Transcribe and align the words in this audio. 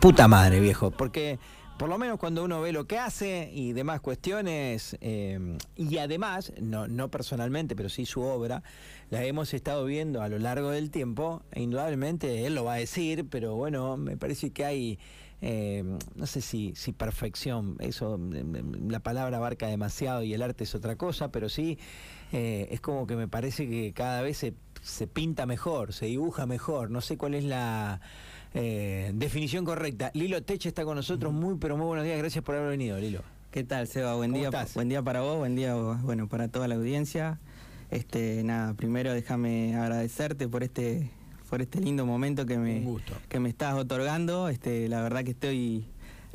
puta 0.00 0.28
madre, 0.28 0.60
viejo, 0.60 0.90
porque 0.90 1.38
por 1.76 1.90
lo 1.90 1.98
menos 1.98 2.18
cuando 2.18 2.42
uno 2.42 2.62
ve 2.62 2.72
lo 2.72 2.86
que 2.86 2.98
hace 2.98 3.50
y 3.52 3.74
demás 3.74 4.00
cuestiones, 4.00 4.96
eh, 5.02 5.58
y 5.76 5.98
además, 5.98 6.54
no, 6.58 6.88
no 6.88 7.10
personalmente, 7.10 7.76
pero 7.76 7.90
sí 7.90 8.06
su 8.06 8.22
obra, 8.22 8.62
la 9.10 9.22
hemos 9.24 9.52
estado 9.52 9.84
viendo 9.84 10.22
a 10.22 10.28
lo 10.30 10.38
largo 10.38 10.70
del 10.70 10.90
tiempo, 10.90 11.42
e 11.52 11.60
indudablemente 11.60 12.46
él 12.46 12.54
lo 12.54 12.64
va 12.64 12.74
a 12.74 12.76
decir, 12.76 13.26
pero 13.28 13.56
bueno, 13.56 13.98
me 13.98 14.16
parece 14.16 14.52
que 14.52 14.64
hay, 14.64 14.98
eh, 15.42 15.84
no 16.14 16.26
sé 16.26 16.40
si, 16.40 16.72
si 16.76 16.92
perfección, 16.92 17.76
eso, 17.80 18.18
la 18.88 19.00
palabra 19.00 19.36
abarca 19.36 19.66
demasiado 19.66 20.22
y 20.22 20.32
el 20.32 20.40
arte 20.40 20.64
es 20.64 20.74
otra 20.74 20.96
cosa, 20.96 21.30
pero 21.30 21.50
sí, 21.50 21.78
eh, 22.32 22.68
es 22.70 22.80
como 22.80 23.06
que 23.06 23.16
me 23.16 23.28
parece 23.28 23.68
que 23.68 23.92
cada 23.92 24.22
vez 24.22 24.38
se, 24.38 24.54
se 24.80 25.06
pinta 25.06 25.44
mejor, 25.44 25.92
se 25.92 26.06
dibuja 26.06 26.46
mejor, 26.46 26.90
no 26.90 27.02
sé 27.02 27.18
cuál 27.18 27.34
es 27.34 27.44
la 27.44 28.00
eh, 28.54 29.12
definición 29.14 29.64
correcta. 29.64 30.10
Lilo 30.14 30.42
Teche 30.42 30.68
está 30.68 30.84
con 30.84 30.96
nosotros. 30.96 31.32
Muy, 31.32 31.56
pero 31.58 31.76
muy 31.76 31.86
buenos 31.86 32.04
días. 32.04 32.18
Gracias 32.18 32.44
por 32.44 32.54
haber 32.54 32.70
venido, 32.70 32.98
Lilo. 32.98 33.22
¿Qué 33.50 33.64
tal, 33.64 33.88
Seba? 33.88 34.14
Buen 34.14 34.32
día, 34.32 34.50
buen 34.74 34.88
día 34.88 35.02
para 35.02 35.22
vos, 35.22 35.38
buen 35.38 35.56
día, 35.56 35.74
bueno, 35.74 36.28
para 36.28 36.46
toda 36.46 36.68
la 36.68 36.76
audiencia. 36.76 37.40
Este, 37.90 38.44
nada, 38.44 38.74
primero 38.74 39.12
déjame 39.12 39.74
agradecerte 39.74 40.46
por 40.46 40.62
este, 40.62 41.10
por 41.48 41.60
este 41.60 41.80
lindo 41.80 42.06
momento 42.06 42.46
que 42.46 42.58
me, 42.58 42.86
que 43.28 43.40
me 43.40 43.48
estás 43.48 43.74
otorgando. 43.74 44.48
Este, 44.48 44.88
la 44.88 45.02
verdad 45.02 45.24
que 45.24 45.32
estoy 45.32 45.84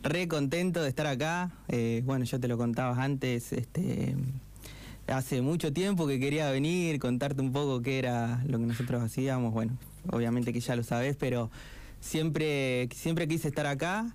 re 0.04 0.28
contento 0.28 0.84
de 0.84 0.90
estar 0.90 1.08
acá. 1.08 1.52
Eh, 1.70 2.02
bueno, 2.06 2.26
yo 2.26 2.38
te 2.40 2.50
lo 2.50 2.58
contabas 2.58 3.00
antes, 3.00 3.54
este, 3.54 4.16
hace 5.08 5.42
mucho 5.42 5.72
tiempo 5.72 6.08
que 6.08 6.20
quería 6.20 6.52
venir, 6.52 7.00
contarte 7.00 7.42
un 7.42 7.54
poco 7.54 7.82
qué 7.82 7.98
era 7.98 8.44
lo 8.46 8.60
que 8.60 8.66
nosotros 8.66 9.02
hacíamos. 9.02 9.54
Bueno, 9.54 9.78
obviamente 10.12 10.52
que 10.52 10.60
ya 10.60 10.76
lo 10.76 10.84
sabes, 10.84 11.16
pero 11.16 11.50
siempre, 12.06 12.88
siempre 12.94 13.28
quise 13.28 13.48
estar 13.48 13.66
acá 13.66 14.14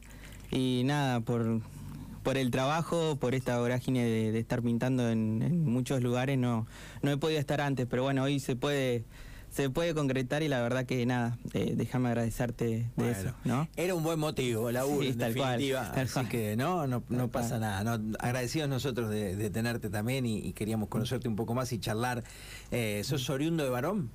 y 0.51 0.83
nada, 0.85 1.21
por, 1.21 1.61
por 2.23 2.37
el 2.37 2.51
trabajo, 2.51 3.17
por 3.17 3.35
esta 3.35 3.59
vorágine 3.59 4.05
de, 4.05 4.39
estar 4.39 4.63
pintando 4.63 5.11
en, 5.11 5.65
muchos 5.65 6.01
lugares, 6.01 6.39
no, 6.39 6.67
no 7.03 7.11
he 7.11 7.17
podido 7.17 7.41
estar 7.41 7.61
antes, 7.61 7.87
pero 7.91 8.05
bueno, 8.05 8.23
hoy 8.23 8.39
se 8.39 8.57
puede 8.57 9.05
se 9.51 9.69
puede 9.69 9.95
concretar 9.95 10.43
y 10.43 10.49
la 10.49 10.63
verdad 10.63 10.87
que 10.87 11.05
nada, 11.07 11.37
eh, 11.55 11.75
déjame 11.77 12.09
agradecerte 12.09 12.87
de 12.97 13.11
eso, 13.11 13.35
¿no? 13.45 13.69
Era 13.77 13.95
un 13.95 14.03
buen 14.03 14.19
motivo, 14.19 14.71
la 14.71 14.87
U, 14.87 15.01
definitiva, 15.01 15.93
así 15.95 16.25
que 16.27 16.57
no, 16.57 16.87
no, 16.87 17.29
pasa 17.29 17.59
nada. 17.59 17.83
No, 17.83 18.15
agradecidos 18.21 18.69
nosotros 18.69 19.11
de, 19.11 19.51
tenerte 19.51 19.91
también 19.91 20.25
y, 20.27 20.53
queríamos 20.53 20.89
conocerte 20.89 21.29
un 21.29 21.37
poco 21.37 21.55
más 21.55 21.73
y 21.73 21.79
charlar. 21.79 22.23
Eh, 22.71 23.03
¿Sos 23.05 23.29
oriundo 23.31 23.65
de 23.65 23.71
varón? 23.71 24.11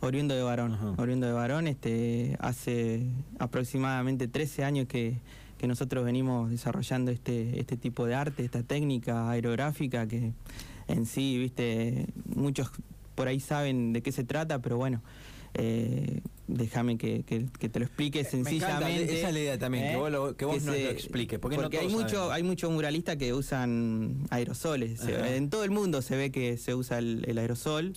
Oriundo 0.00 0.34
de 0.34 0.42
varón, 0.42 0.94
oriundo 0.98 1.26
de 1.26 1.32
varón, 1.34 1.68
este, 1.68 2.36
hace 2.40 3.06
aproximadamente 3.38 4.28
13 4.28 4.64
años 4.64 4.86
que, 4.86 5.18
nosotros 5.62 6.06
venimos 6.06 6.48
desarrollando 6.48 7.10
este, 7.10 7.60
este 7.60 7.76
tipo 7.76 8.06
de 8.06 8.14
arte, 8.14 8.42
esta 8.42 8.62
técnica 8.62 9.30
aerográfica 9.30 10.08
que 10.08 10.32
en 10.88 11.04
sí, 11.04 11.36
viste, 11.36 12.06
muchos 12.34 12.70
por 13.20 13.28
ahí 13.28 13.38
saben 13.38 13.92
de 13.92 14.02
qué 14.02 14.12
se 14.12 14.24
trata, 14.24 14.62
pero 14.62 14.78
bueno, 14.78 15.02
eh, 15.52 16.22
déjame 16.46 16.96
que, 16.96 17.22
te 17.22 17.78
lo 17.78 17.84
explique 17.84 18.24
sencillamente. 18.24 19.18
esa 19.18 19.28
es 19.28 19.34
la 19.34 19.40
idea 19.40 19.58
también, 19.58 19.90
que 19.90 19.96
vos, 19.96 20.34
que 20.36 20.44
vos 20.46 20.62
nos 20.62 20.74
lo 20.74 20.88
expliques. 20.88 21.38
Porque, 21.38 21.78
hay, 21.78 21.88
mucho, 21.88 22.32
hay 22.32 22.42
muchos 22.42 22.70
muralistas 22.70 23.16
que 23.16 23.34
usan 23.34 24.26
aerosoles. 24.30 25.02
En 25.04 25.50
todo 25.50 25.64
el 25.64 25.70
mundo 25.70 26.00
se 26.00 26.16
ve 26.16 26.30
que 26.30 26.56
se 26.56 26.74
usa 26.74 26.98
el, 26.98 27.36
aerosol. 27.36 27.92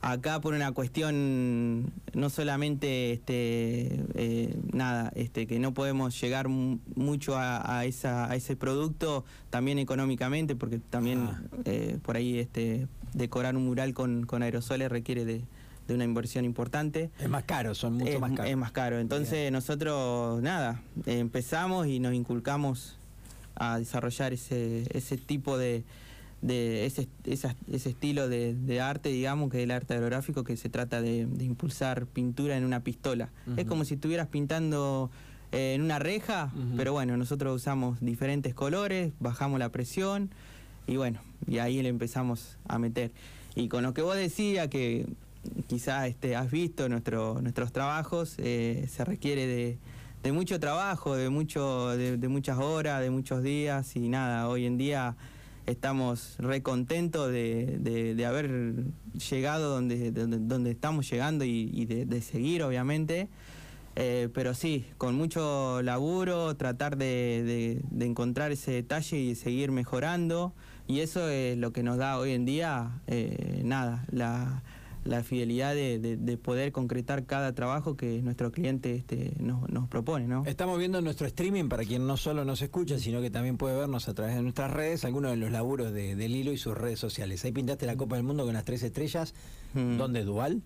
Acá 0.00 0.38
por 0.38 0.52
una 0.52 0.70
cuestión 0.70 1.90
no 2.12 2.28
solamente 2.28 3.12
este 3.12 4.04
eh, 4.14 4.54
nada 4.70 5.10
este 5.14 5.46
que 5.46 5.58
no 5.58 5.72
podemos 5.72 6.20
llegar 6.20 6.48
mucho 6.48 7.38
a, 7.38 7.86
esa, 7.86 8.30
a 8.30 8.36
ese 8.36 8.54
producto 8.54 9.24
también 9.48 9.78
económicamente 9.78 10.56
porque 10.56 10.78
también 10.78 11.20
ah. 11.22 11.42
eh, 11.64 11.96
por 12.02 12.18
ahí 12.18 12.38
este 12.38 12.86
decorar 13.14 13.56
un 13.56 13.64
mural 13.64 13.94
con, 13.94 14.26
aerosoles 14.42 14.90
requiere 14.90 15.24
de, 15.24 15.44
una 15.88 16.04
inversión 16.04 16.44
importante. 16.44 17.10
Es 17.18 17.28
más 17.28 17.44
caro, 17.44 17.74
son 17.74 17.94
mucho 17.94 18.20
más 18.20 18.32
caros. 18.32 18.50
Es 18.50 18.56
más 18.56 18.72
caro. 18.72 18.98
Entonces 18.98 19.50
nosotros, 19.50 20.42
nada, 20.42 20.82
empezamos 21.06 21.86
y 21.86 22.00
nos 22.00 22.14
inculcamos 22.14 22.98
a 23.56 23.78
desarrollar 23.78 24.32
ese, 24.32 24.84
ese 24.92 25.16
tipo 25.16 25.56
de, 25.56 25.84
de 26.44 26.84
ese, 26.84 27.08
ese 27.24 27.54
estilo 27.88 28.28
de, 28.28 28.80
arte, 28.80 29.08
digamos, 29.08 29.50
que 29.50 29.58
es 29.58 29.64
el 29.64 29.70
arte 29.70 29.94
aerográfico, 29.94 30.44
que 30.44 30.58
se 30.58 30.68
trata 30.68 31.00
de, 31.00 31.20
impulsar 31.40 32.06
pintura 32.06 32.56
en 32.56 32.64
una 32.64 32.80
pistola. 32.80 33.30
Es 33.56 33.64
como 33.64 33.84
si 33.84 33.94
estuvieras 33.94 34.28
pintando 34.28 35.10
en 35.52 35.80
una 35.80 35.98
reja, 35.98 36.52
pero 36.76 36.92
bueno, 36.92 37.16
nosotros 37.16 37.56
usamos 37.56 37.98
diferentes 38.00 38.54
colores, 38.54 39.12
bajamos 39.20 39.58
la 39.58 39.70
presión 39.70 40.30
y 40.86 40.96
bueno, 40.96 41.20
y 41.46 41.58
ahí 41.58 41.82
le 41.82 41.88
empezamos 41.88 42.56
a 42.66 42.78
meter. 42.78 43.12
Y 43.54 43.68
con 43.68 43.82
lo 43.82 43.94
que 43.94 44.02
vos 44.02 44.16
decías, 44.16 44.68
que 44.68 45.06
quizás 45.66 46.08
este, 46.08 46.36
has 46.36 46.50
visto 46.50 46.88
nuestro, 46.88 47.40
nuestros 47.40 47.72
trabajos, 47.72 48.34
eh, 48.38 48.86
se 48.90 49.04
requiere 49.04 49.78
de, 50.22 50.32
mucho 50.32 50.58
trabajo, 50.58 51.14
de, 51.16 51.28
mucho, 51.28 51.96
de, 51.96 52.28
muchas 52.28 52.58
horas, 52.58 53.02
de 53.02 53.10
muchos 53.10 53.42
días 53.42 53.94
y 53.94 54.08
nada, 54.08 54.48
hoy 54.48 54.64
en 54.64 54.78
día 54.78 55.16
estamos 55.66 56.36
re 56.38 56.62
contentos 56.62 57.30
de, 57.30 58.24
haber 58.26 58.74
llegado 59.30 59.70
donde, 59.70 60.10
donde, 60.10 60.70
estamos 60.70 61.10
llegando 61.10 61.44
y, 61.44 61.84
de, 61.84 62.20
seguir, 62.22 62.62
obviamente. 62.62 63.28
Eh, 63.96 64.28
pero 64.34 64.54
sí, 64.54 64.84
con 64.98 65.14
mucho 65.14 65.80
laburo, 65.82 66.56
tratar 66.56 66.96
de, 66.96 67.82
encontrar 68.00 68.52
ese 68.52 68.72
detalle 68.72 69.18
y 69.18 69.34
seguir 69.34 69.70
mejorando. 69.70 70.52
Y 70.86 71.00
eso 71.00 71.28
es 71.28 71.56
lo 71.56 71.72
que 71.72 71.82
nos 71.82 71.96
da 71.96 72.18
hoy 72.18 72.32
en 72.32 72.44
día, 72.44 73.00
eh, 73.06 73.62
nada, 73.64 74.04
la, 74.10 74.62
fidelidad 75.22 75.74
de, 75.74 76.38
poder 76.42 76.72
concretar 76.72 77.24
cada 77.24 77.54
trabajo 77.54 77.96
que 77.96 78.20
nuestro 78.20 78.52
cliente 78.52 78.94
este, 78.96 79.32
nos, 79.38 79.88
propone. 79.88 80.26
¿no? 80.26 80.44
Estamos 80.44 80.78
viendo 80.78 81.00
nuestro 81.00 81.26
streaming 81.26 81.68
para 81.68 81.84
quien 81.84 82.06
no 82.06 82.16
solo 82.16 82.44
nos 82.44 82.60
escucha, 82.62 82.98
sino 82.98 83.22
que 83.22 83.30
también 83.30 83.56
puede 83.56 83.78
vernos 83.78 84.08
a 84.08 84.14
través 84.14 84.34
de 84.34 84.42
nuestras 84.42 84.70
redes, 84.70 85.04
algunos 85.04 85.30
de 85.30 85.36
los 85.36 85.52
laburos 85.52 85.92
de, 85.92 86.16
Lilo 86.28 86.52
y 86.52 86.58
sus 86.58 86.76
redes 86.76 86.98
sociales. 86.98 87.44
Ahí 87.44 87.52
pintaste 87.52 87.86
la 87.86 87.96
Copa 87.96 88.16
del 88.16 88.24
Mundo 88.24 88.44
con 88.44 88.54
las 88.54 88.64
tres 88.64 88.82
estrellas. 88.82 89.34
Mm. 89.72 89.96
¿Dónde? 89.96 90.24
¿Dual? 90.24 90.62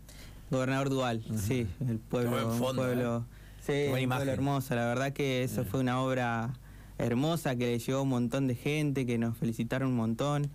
Gobernador 0.51 0.89
Dual, 0.89 1.23
sí, 1.37 1.67
el 1.87 1.99
pueblo, 1.99 2.57
pueblo, 2.59 3.19
¿eh? 3.19 3.89
sí, 3.91 4.07
pueblo 4.07 4.33
hermoso. 4.33 4.75
La 4.75 4.87
verdad 4.87 5.13
que 5.13 5.43
eso 5.43 5.65
fue 5.65 5.81
una 5.81 6.01
obra 6.01 6.55
hermosa 6.97 7.57
que 7.57 7.67
le 7.67 7.79
llegó 7.79 8.03
un 8.03 8.09
montón 8.09 8.47
de 8.47 8.55
gente, 8.55 9.07
que 9.07 9.19
nos 9.19 9.37
felicitaron 9.37 9.91
un 9.91 9.97
montón. 9.97 10.51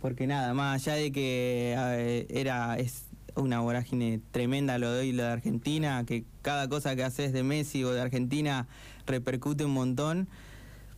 Porque 0.00 0.26
nada, 0.26 0.54
más 0.54 0.82
allá 0.82 0.94
de 0.94 1.12
que 1.12 2.26
era 2.30 2.78
es 2.78 3.04
una 3.34 3.60
vorágine 3.60 4.20
tremenda 4.30 4.78
lo 4.78 4.90
de 4.92 5.00
hoy, 5.00 5.12
lo 5.12 5.22
de 5.22 5.30
Argentina, 5.30 6.04
que 6.06 6.24
cada 6.42 6.68
cosa 6.68 6.96
que 6.96 7.04
haces 7.04 7.32
de 7.32 7.42
Messi 7.42 7.84
o 7.84 7.92
de 7.92 8.00
Argentina 8.00 8.66
repercute 9.06 9.64
un 9.64 9.72
montón. 9.72 10.28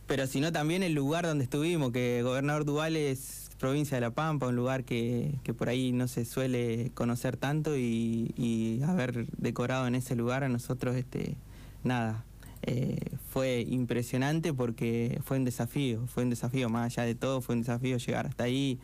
Pero 0.07 0.25
sino 0.27 0.51
también 0.51 0.81
el 0.81 0.93
lugar 0.93 1.25
donde 1.25 1.43
estuvimos, 1.43 1.91
que 1.91 2.21
Gobernador 2.23 2.65
Duval 2.65 2.95
es 2.95 3.48
provincia 3.59 3.97
de 3.97 4.01
La 4.01 4.11
Pampa, 4.11 4.47
un 4.47 4.55
lugar 4.55 4.83
que, 4.83 5.35
que 5.43 5.53
por 5.53 5.69
ahí 5.69 5.91
no 5.91 6.07
se 6.07 6.25
suele 6.25 6.91
conocer 6.93 7.37
tanto 7.37 7.77
y, 7.77 8.33
y 8.37 8.81
haber 8.83 9.27
decorado 9.37 9.85
en 9.85 9.95
ese 9.95 10.15
lugar 10.15 10.43
a 10.43 10.49
nosotros, 10.49 10.95
este, 10.95 11.35
nada, 11.83 12.23
eh, 12.61 12.97
fue 13.29 13.61
impresionante 13.61 14.53
porque 14.53 15.21
fue 15.23 15.37
un 15.37 15.45
desafío, 15.45 16.07
fue 16.07 16.23
un 16.23 16.29
desafío, 16.29 16.67
más 16.69 16.85
allá 16.85 17.05
de 17.05 17.15
todo, 17.15 17.41
fue 17.41 17.55
un 17.55 17.61
desafío 17.61 17.97
llegar 17.97 18.27
hasta 18.27 18.43
ahí, 18.43 18.79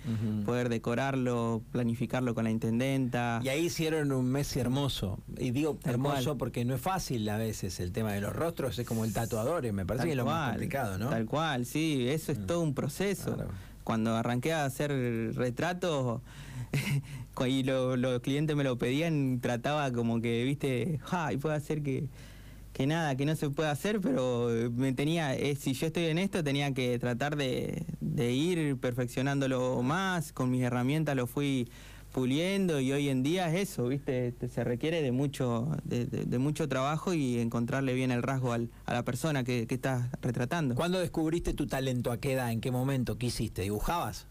poder 0.46 0.70
decorarlo, 0.70 1.62
planificarlo 1.72 2.34
con 2.36 2.46
la 2.46 2.52
intendenta. 2.52 3.42
Y 3.44 3.50
ahí 3.50 3.66
hicieron 3.66 4.12
un 4.12 4.28
Messi 4.28 4.60
hermoso. 4.60 5.20
Y 5.38 5.52
digo 5.52 5.78
hermoso 5.84 6.38
porque 6.38 6.64
no 6.64 6.76
es 6.76 6.82
fácil 6.82 7.28
a 7.28 7.38
veces 7.38 7.80
el 7.80 7.92
tema 7.92 8.14
de 8.14 8.22
los 8.22 8.34
rostros, 8.34 8.80
es 8.80 8.88
como 8.88 9.04
el 9.04 9.14
tatuador, 9.14 9.70
me 9.74 9.86
parece 9.86 10.06
que 10.06 10.12
es 10.12 10.18
lo 10.18 10.26
más 10.26 10.52
complicado, 10.52 10.98
¿no? 10.98 11.10
Tal 11.10 11.26
cual, 11.26 11.66
sí, 11.66 12.06
eso 12.08 12.32
es 12.32 12.40
mm. 12.40 12.46
todo 12.46 12.62
un 12.62 12.74
proceso. 12.74 13.36
Cuando 13.86 14.14
arranqué 14.18 14.52
a 14.52 14.66
hacer 14.66 14.92
retratos 15.36 16.22
y 17.48 17.64
los 17.64 18.20
clientes 18.20 18.58
me 18.58 18.66
lo 18.66 18.78
pedían, 18.78 19.40
trataba 19.40 19.94
como 19.94 20.20
que, 20.20 20.44
viste, 20.44 21.00
ja, 21.04 21.32
y 21.32 21.38
puede 21.38 21.56
hacer 21.56 21.82
que 21.82 22.10
que 22.76 22.88
nada, 22.88 23.16
que 23.16 23.26
no 23.26 23.38
se 23.38 23.50
puede 23.50 23.70
hacer, 23.70 24.02
pero 24.02 24.50
me 24.74 24.92
tenía, 24.92 25.34
eh, 25.34 25.56
si 25.56 25.72
yo 25.72 25.88
estoy 25.88 26.08
en 26.08 26.18
esto, 26.18 26.44
tenía 26.44 26.74
que 26.74 27.00
tratar 27.00 27.38
de, 27.38 27.86
ir 28.02 28.76
perfeccionándolo 28.76 29.82
más, 29.82 30.34
con 30.34 30.52
mis 30.52 30.62
herramientas 30.62 31.16
lo 31.16 31.26
fui 31.26 31.70
puliendo 32.16 32.80
y 32.80 32.94
hoy 32.94 33.10
en 33.10 33.24
día 33.24 33.54
es 33.54 33.72
eso, 33.72 33.90
¿viste? 33.90 34.30
Este, 34.30 34.48
se 34.48 34.64
requiere 34.64 35.02
de 35.02 35.12
mucho, 35.12 35.68
de, 35.84 36.38
mucho 36.40 36.70
trabajo 36.70 37.14
y 37.14 37.40
encontrarle 37.40 37.94
bien 37.94 38.10
el 38.10 38.24
rasgo 38.24 38.54
a 38.54 38.60
la 38.88 39.04
persona 39.04 39.44
que, 39.44 39.68
que 39.68 39.76
estás 39.76 40.08
retratando. 40.22 40.76
¿Cuándo 40.76 40.98
descubriste 40.98 41.54
tu 41.54 41.68
talento? 41.68 42.14
¿A 42.14 42.18
qué 42.18 42.32
edad? 42.32 42.54
¿En 42.54 42.62
qué 42.62 42.72
momento? 42.72 43.18
¿Qué 43.18 43.26
hiciste? 43.26 43.64
¿Dibujabas? 43.64 44.28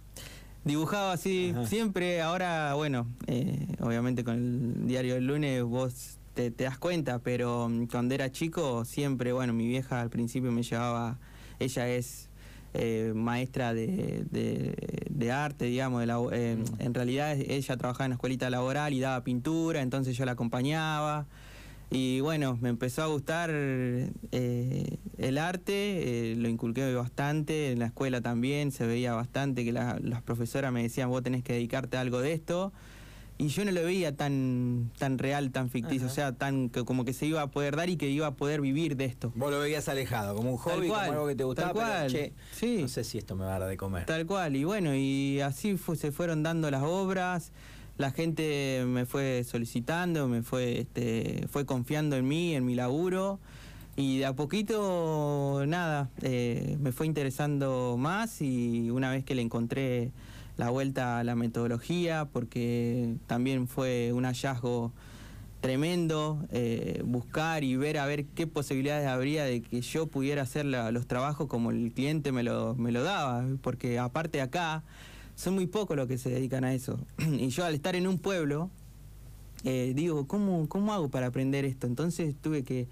Dibujaba 0.64 1.12
así, 1.12 1.54
siempre, 1.66 2.22
ahora, 2.22 2.72
bueno, 2.72 3.06
eh, 3.26 3.66
obviamente 3.80 4.24
con 4.24 4.36
el 4.36 4.86
diario 4.86 5.16
del 5.16 5.26
lunes 5.26 5.62
vos 5.62 6.16
te, 6.32 6.50
das 6.52 6.78
cuenta, 6.78 7.18
pero 7.18 7.68
mm, 7.68 7.88
cuando 7.88 8.14
era 8.14 8.32
chico 8.32 8.86
siempre, 8.86 9.34
bueno, 9.34 9.52
mi 9.52 9.66
vieja 9.68 10.00
al 10.00 10.08
principio 10.08 10.50
me 10.52 10.62
llevaba, 10.62 11.18
ella 11.58 11.86
es 11.90 12.30
eh, 12.74 13.12
maestra 13.14 13.72
de, 13.72 14.24
de, 14.30 15.32
arte, 15.32 15.66
digamos, 15.66 16.04
de 16.04 16.12
eh, 16.32 16.56
mm. 16.56 16.82
en 16.82 16.94
realidad 16.94 17.36
ella 17.38 17.76
trabajaba 17.76 18.06
en 18.06 18.10
la 18.10 18.14
escuelita 18.16 18.50
laboral 18.50 18.92
y 18.92 19.00
daba 19.00 19.22
pintura, 19.24 19.80
entonces 19.80 20.16
yo 20.16 20.24
la 20.24 20.32
acompañaba. 20.32 21.26
Y 21.90 22.20
bueno, 22.20 22.58
me 22.60 22.70
empezó 22.70 23.02
a 23.02 23.06
gustar 23.06 23.50
eh, 23.52 24.98
el 25.18 25.38
arte, 25.38 26.34
lo 26.36 26.48
inculqué 26.48 26.92
bastante, 26.94 27.70
en 27.72 27.78
la 27.78 27.86
escuela 27.86 28.20
también 28.20 28.72
se 28.72 28.86
veía 28.86 29.14
bastante 29.14 29.64
que 29.64 29.72
las 29.72 30.22
profesoras 30.22 30.72
me 30.72 30.82
decían, 30.82 31.08
vos 31.08 31.22
tenés 31.22 31.44
que 31.44 31.52
dedicarte 31.52 31.96
a 31.96 32.00
algo 32.00 32.20
de 32.20 32.32
esto 32.32 32.72
y 33.36 33.48
yo 33.48 33.64
no 33.64 33.72
lo 33.72 33.82
veía 33.82 34.14
tan 34.16 34.90
tan 34.98 35.18
real, 35.18 35.50
tan 35.50 35.68
ficticio, 35.70 36.06
o 36.06 36.10
sea, 36.10 36.32
tan 36.32 36.68
que, 36.68 36.84
como 36.84 37.04
que 37.04 37.12
se 37.12 37.26
iba 37.26 37.42
a 37.42 37.50
poder 37.50 37.76
dar 37.76 37.90
y 37.90 37.96
que 37.96 38.08
iba 38.08 38.26
a 38.26 38.34
poder 38.34 38.60
vivir 38.60 38.96
de 38.96 39.06
esto. 39.06 39.32
Vos 39.34 39.50
lo 39.50 39.60
veías 39.60 39.88
alejado, 39.88 40.36
como 40.36 40.52
un 40.52 40.58
hobby, 40.58 40.88
como 40.88 41.00
algo 41.00 41.26
que 41.26 41.34
te 41.34 41.44
gustaba, 41.44 41.72
tal 41.72 41.74
cual, 41.74 42.10
che, 42.10 42.32
sí. 42.52 42.78
no 42.82 42.88
sé 42.88 43.04
si 43.04 43.18
esto 43.18 43.34
me 43.34 43.44
va 43.44 43.56
a 43.56 43.58
dar 43.58 43.68
de 43.68 43.76
comer. 43.76 44.06
Tal 44.06 44.26
cual, 44.26 44.54
y 44.56 44.64
bueno, 44.64 44.94
y 44.94 45.40
así 45.40 45.76
se 45.96 46.12
fueron 46.12 46.42
dando 46.42 46.70
las 46.70 46.82
obras, 46.82 47.52
la 47.96 48.10
gente 48.10 48.84
me 48.86 49.06
fue 49.06 49.44
solicitando, 49.44 50.26
me 50.28 50.42
fue 50.42 50.80
este, 50.80 51.46
fue 51.48 51.64
confiando 51.64 52.16
en 52.16 52.26
mí, 52.26 52.54
en 52.54 52.64
mi 52.64 52.74
laburo. 52.74 53.38
Y 53.96 54.18
de 54.18 54.26
a 54.26 54.32
poquito, 54.32 55.62
nada, 55.68 56.10
eh, 56.22 56.76
me 56.80 56.90
fue 56.90 57.06
interesando 57.06 57.96
más 57.96 58.42
y 58.42 58.90
una 58.90 59.12
vez 59.12 59.24
que 59.24 59.36
le 59.36 59.42
encontré 59.42 60.10
la 60.56 60.70
vuelta 60.70 61.18
a 61.18 61.24
la 61.24 61.34
metodología, 61.34 62.26
porque 62.32 63.16
también 63.26 63.66
fue 63.66 64.12
un 64.12 64.24
hallazgo 64.24 64.92
tremendo 65.60 66.46
eh, 66.50 67.02
buscar 67.06 67.64
y 67.64 67.76
ver 67.76 67.96
a 67.96 68.04
ver 68.04 68.26
qué 68.26 68.46
posibilidades 68.46 69.06
habría 69.08 69.44
de 69.44 69.62
que 69.62 69.80
yo 69.80 70.06
pudiera 70.06 70.42
hacer 70.42 70.66
los 70.66 71.06
trabajos 71.06 71.48
como 71.48 71.70
el 71.70 71.90
cliente 71.92 72.32
me 72.32 72.42
lo, 72.42 72.74
me 72.74 72.92
lo 72.92 73.02
daba, 73.02 73.44
porque 73.62 73.98
aparte 73.98 74.42
acá 74.42 74.82
son 75.36 75.54
muy 75.54 75.66
pocos 75.66 75.96
los 75.96 76.06
que 76.06 76.18
se 76.18 76.30
dedican 76.30 76.64
a 76.64 76.74
eso. 76.74 76.98
y 77.18 77.48
yo 77.48 77.64
al 77.64 77.74
estar 77.74 77.96
en 77.96 78.06
un 78.06 78.18
pueblo, 78.18 78.70
eh, 79.64 79.92
digo, 79.96 80.26
¿cómo, 80.26 80.68
¿cómo 80.68 80.92
hago 80.92 81.08
para 81.08 81.28
aprender 81.28 81.64
esto? 81.64 81.86
Entonces 81.86 82.34
tuve 82.40 82.62
que 82.62 82.86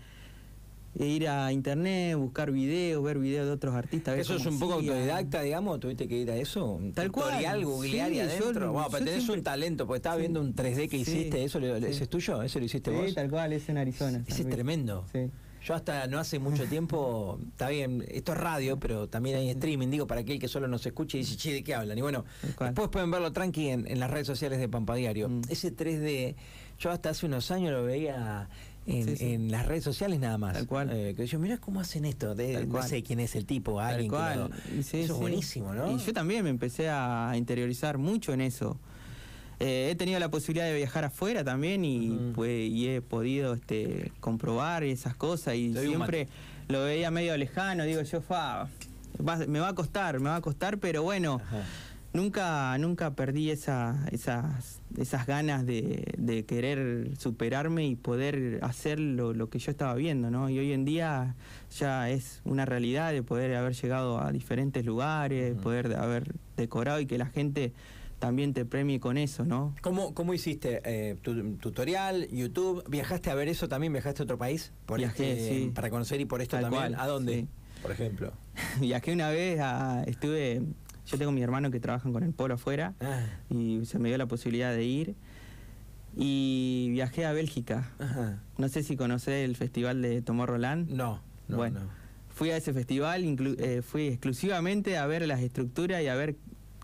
ir 0.94 1.28
a 1.28 1.52
internet, 1.52 2.16
buscar 2.16 2.50
videos, 2.50 3.02
ver 3.02 3.18
videos 3.18 3.46
de 3.46 3.52
otros 3.52 3.74
artistas. 3.74 4.18
¿Eso 4.18 4.36
es 4.36 4.46
un 4.46 4.58
poco 4.58 4.74
autodidacta, 4.74 5.42
digamos? 5.42 5.80
¿Tuviste 5.80 6.06
que 6.08 6.18
ir 6.18 6.30
a 6.30 6.36
eso? 6.36 6.80
Tal 6.94 7.10
cual. 7.10 7.64
googlear 7.64 8.12
y 8.12 8.20
adentro. 8.20 8.72
bueno, 8.72 8.88
pero 8.90 9.04
tenés 9.04 9.28
un 9.28 9.42
talento, 9.42 9.86
porque 9.86 9.98
estaba 9.98 10.16
viendo 10.16 10.40
un 10.40 10.54
3D 10.54 10.88
que 10.88 10.98
hiciste, 10.98 11.44
¿eso 11.44 11.58
¿ese 11.58 12.04
es 12.04 12.08
tuyo? 12.08 12.42
¿Eso 12.42 12.58
lo 12.58 12.64
hiciste 12.64 12.90
vos? 12.90 13.08
Sí, 13.08 13.14
tal 13.14 13.30
cual, 13.30 13.52
es 13.52 13.68
en 13.68 13.78
Arizona. 13.78 14.24
Ese 14.26 14.42
es 14.42 14.48
tremendo. 14.48 15.04
Yo 15.64 15.74
hasta 15.74 16.08
no 16.08 16.18
hace 16.18 16.40
mucho 16.40 16.66
tiempo, 16.66 17.38
está 17.50 17.68
bien, 17.68 18.04
esto 18.08 18.32
es 18.32 18.38
radio, 18.38 18.80
pero 18.80 19.08
también 19.08 19.36
hay 19.36 19.50
streaming, 19.50 19.88
digo, 19.88 20.08
para 20.08 20.22
aquel 20.22 20.40
que 20.40 20.48
solo 20.48 20.66
nos 20.66 20.84
escuche 20.84 21.18
y 21.18 21.20
dice, 21.20 21.36
che, 21.36 21.52
¿de 21.52 21.62
qué 21.62 21.74
hablan? 21.76 21.96
Y 21.96 22.00
bueno, 22.00 22.24
después 22.58 22.88
pueden 22.88 23.12
verlo 23.12 23.32
tranqui 23.32 23.68
en, 23.68 24.00
las 24.00 24.10
redes 24.10 24.26
sociales 24.26 24.58
de 24.58 24.68
Pampa 24.68 24.96
Diario. 24.96 25.28
Mm. 25.28 25.42
Ese 25.48 25.74
3D, 25.74 26.34
yo 26.80 26.90
hasta 26.90 27.10
hace 27.10 27.26
unos 27.26 27.52
años 27.52 27.70
lo 27.70 27.84
veía 27.84 28.48
en, 28.86 29.50
las 29.50 29.66
redes 29.66 29.84
sociales 29.84 30.18
nada 30.20 30.38
más. 30.38 30.54
Tal 30.54 30.66
cual. 30.66 30.90
Eh, 30.92 31.14
que 31.16 31.26
yo, 31.26 31.38
mira 31.38 31.58
cómo 31.58 31.80
hacen 31.80 32.04
esto. 32.04 32.34
De, 32.34 32.66
no 32.66 32.82
sé 32.82 33.02
quién 33.02 33.20
es 33.20 33.34
el 33.36 33.46
tipo, 33.46 33.80
alguien 33.80 34.10
cual. 34.10 34.50
eso 34.78 34.96
es 34.96 35.12
buenísimo, 35.12 35.74
¿no? 35.74 35.90
Y 35.92 35.98
yo 35.98 36.12
también 36.12 36.44
me 36.44 36.50
empecé 36.50 36.88
a 36.88 37.32
interiorizar 37.36 37.98
mucho 37.98 38.32
en 38.32 38.40
eso. 38.40 38.78
Eh, 39.60 39.90
he 39.92 39.94
tenido 39.94 40.18
la 40.18 40.28
posibilidad 40.28 40.66
de 40.66 40.74
viajar 40.74 41.04
afuera 41.04 41.44
también 41.44 41.84
y, 41.84 42.32
pues, 42.34 42.68
y 42.68 42.88
he 42.88 43.00
podido 43.00 43.54
este, 43.54 44.10
comprobar 44.18 44.82
esas 44.82 45.14
cosas 45.14 45.54
y 45.54 45.72
siempre 45.72 46.26
lo 46.68 46.82
veía 46.82 47.12
medio 47.12 47.36
lejano. 47.36 47.84
Digo, 47.84 48.02
yo, 48.02 48.20
fa, 48.20 48.68
me 49.46 49.60
va 49.60 49.68
a 49.68 49.74
costar, 49.74 50.18
me 50.18 50.30
va 50.30 50.36
a 50.36 50.40
costar, 50.40 50.78
pero 50.78 51.04
bueno 51.04 51.40
nunca, 52.12 52.76
nunca 52.78 53.14
perdí 53.14 53.50
esa, 53.50 54.06
esas, 54.10 54.80
esas 54.96 55.26
ganas 55.26 55.66
de, 55.66 56.44
querer 56.46 57.16
superarme 57.18 57.86
y 57.86 57.96
poder 57.96 58.58
hacer 58.62 58.98
lo, 58.98 59.48
que 59.48 59.58
yo 59.58 59.70
estaba 59.70 59.94
viendo, 59.94 60.30
¿no? 60.30 60.48
Y 60.50 60.58
hoy 60.58 60.72
en 60.72 60.84
día 60.84 61.34
ya 61.76 62.10
es 62.10 62.40
una 62.44 62.64
realidad 62.64 63.12
de 63.12 63.22
poder 63.22 63.54
haber 63.56 63.74
llegado 63.74 64.20
a 64.20 64.32
diferentes 64.32 64.84
lugares, 64.84 65.54
poder 65.56 65.94
haber 65.96 66.34
decorado 66.56 67.00
y 67.00 67.06
que 67.06 67.18
la 67.18 67.26
gente 67.26 67.72
también 68.18 68.54
te 68.54 68.64
premie 68.64 69.00
con 69.00 69.18
eso, 69.18 69.44
¿no? 69.44 69.74
¿Cómo, 69.80 70.14
cómo 70.14 70.32
hiciste 70.32 70.80
eh, 70.84 71.16
tu 71.22 71.56
tutorial, 71.56 72.28
YouTube? 72.28 72.84
¿Viajaste 72.88 73.30
a 73.30 73.34
ver 73.34 73.48
eso 73.48 73.68
también? 73.68 73.92
¿Viajaste 73.92 74.22
a 74.22 74.24
otro 74.24 74.38
país? 74.38 74.72
Por 74.86 74.98
Viajé, 74.98 75.32
este, 75.32 75.48
sí. 75.48 75.72
Para 75.74 75.90
conocer 75.90 76.20
y 76.20 76.24
por 76.24 76.40
esto 76.40 76.60
también. 76.60 76.94
¿A 76.94 77.06
dónde? 77.08 77.48
Por 77.82 77.90
ejemplo. 77.90 78.32
Viajé 78.80 79.12
una 79.12 79.30
vez, 79.30 79.58
a, 79.60 80.04
estuve 80.04 80.62
yo 81.06 81.18
tengo 81.18 81.32
mi 81.32 81.42
hermano 81.42 81.70
que 81.70 81.80
trabajan 81.80 82.12
con 82.12 82.22
el 82.22 82.32
polo 82.32 82.54
afuera 82.54 82.94
ah. 83.00 83.26
y 83.50 83.84
se 83.84 83.98
me 83.98 84.08
dio 84.08 84.18
la 84.18 84.26
posibilidad 84.26 84.72
de 84.72 84.84
ir. 84.84 85.14
Y 86.14 86.88
viajé 86.90 87.24
a 87.24 87.32
Bélgica. 87.32 87.90
No 88.58 88.68
sé 88.68 88.82
si 88.82 88.96
conocés 88.96 89.44
el 89.46 89.56
festival 89.56 90.02
de 90.02 90.20
Tomorrowland. 90.20 90.90
No, 90.90 91.22
no. 91.48 91.56
Bueno, 91.56 91.80
fui 92.28 92.50
a 92.50 92.56
ese 92.56 92.74
festival, 92.74 93.24
eh, 93.58 93.80
fui 93.82 94.08
exclusivamente 94.08 94.98
a 94.98 95.06
ver 95.06 95.26
las 95.26 95.40
estructuras 95.40 96.02
y 96.02 96.08
a 96.08 96.14
ver 96.14 96.36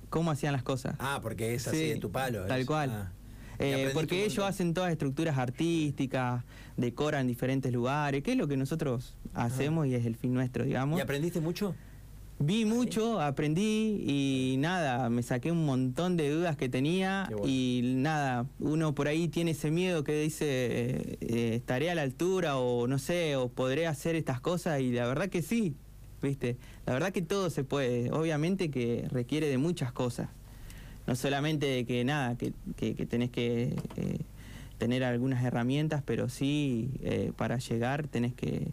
cómo 0.08 0.30
hacían 0.30 0.52
las 0.52 0.62
cosas. 0.62 0.96
Ah, 0.98 1.20
porque 1.22 1.54
es 1.54 1.68
así 1.68 1.88
de 1.88 1.96
tu 1.96 2.10
palo. 2.10 2.46
Tal 2.46 2.64
cual. 2.64 2.90
Ah. 2.90 3.12
Eh, 3.58 3.90
porque 3.92 4.24
ellos 4.24 4.44
hacen 4.44 4.72
todas 4.72 4.92
estructuras 4.92 5.36
artísticas, 5.36 6.44
decoran 6.76 7.26
diferentes 7.26 7.72
lugares, 7.72 8.22
que 8.22 8.32
es 8.32 8.38
lo 8.38 8.46
que 8.46 8.56
nosotros 8.56 9.16
hacemos 9.34 9.86
y 9.88 9.94
es 9.94 10.06
el 10.06 10.14
fin 10.14 10.32
nuestro, 10.32 10.64
digamos. 10.64 10.98
¿Y 10.98 11.02
aprendiste 11.02 11.40
mucho? 11.40 11.74
Vi 12.40 12.64
mucho, 12.64 13.20
aprendí 13.20 14.04
y 14.06 14.56
nada, 14.58 15.10
me 15.10 15.24
saqué 15.24 15.50
un 15.50 15.66
montón 15.66 16.16
de 16.16 16.30
dudas 16.30 16.56
que 16.56 16.68
tenía 16.68 17.28
y 17.44 17.82
nada, 17.96 18.46
uno 18.60 18.94
por 18.94 19.08
ahí 19.08 19.26
tiene 19.26 19.50
ese 19.50 19.72
miedo 19.72 20.04
que 20.04 20.20
dice 20.20 20.46
eh, 20.46 21.18
eh, 21.20 21.54
estaré 21.56 21.90
a 21.90 21.96
la 21.96 22.02
altura 22.02 22.58
o 22.58 22.86
no 22.86 23.00
sé, 23.00 23.34
o 23.34 23.48
podré 23.48 23.88
hacer 23.88 24.14
estas 24.14 24.40
cosas 24.40 24.80
y 24.80 24.92
la 24.92 25.08
verdad 25.08 25.28
que 25.28 25.42
sí, 25.42 25.74
¿viste? 26.22 26.56
La 26.86 26.92
verdad 26.92 27.10
que 27.10 27.22
todo 27.22 27.50
se 27.50 27.64
puede, 27.64 28.12
obviamente 28.12 28.70
que 28.70 29.08
requiere 29.10 29.48
de 29.48 29.58
muchas 29.58 29.90
cosas, 29.90 30.28
no 31.08 31.16
solamente 31.16 31.66
de 31.66 31.84
que 31.86 32.04
nada, 32.04 32.36
que, 32.36 32.52
que, 32.76 32.94
tenés 33.04 33.30
que 33.30 33.74
eh, 33.96 34.18
tener 34.78 35.02
algunas 35.02 35.44
herramientas, 35.44 36.04
pero 36.06 36.28
sí 36.28 36.88
para 37.36 37.58
llegar 37.58 38.06
tenés 38.06 38.32
que 38.32 38.68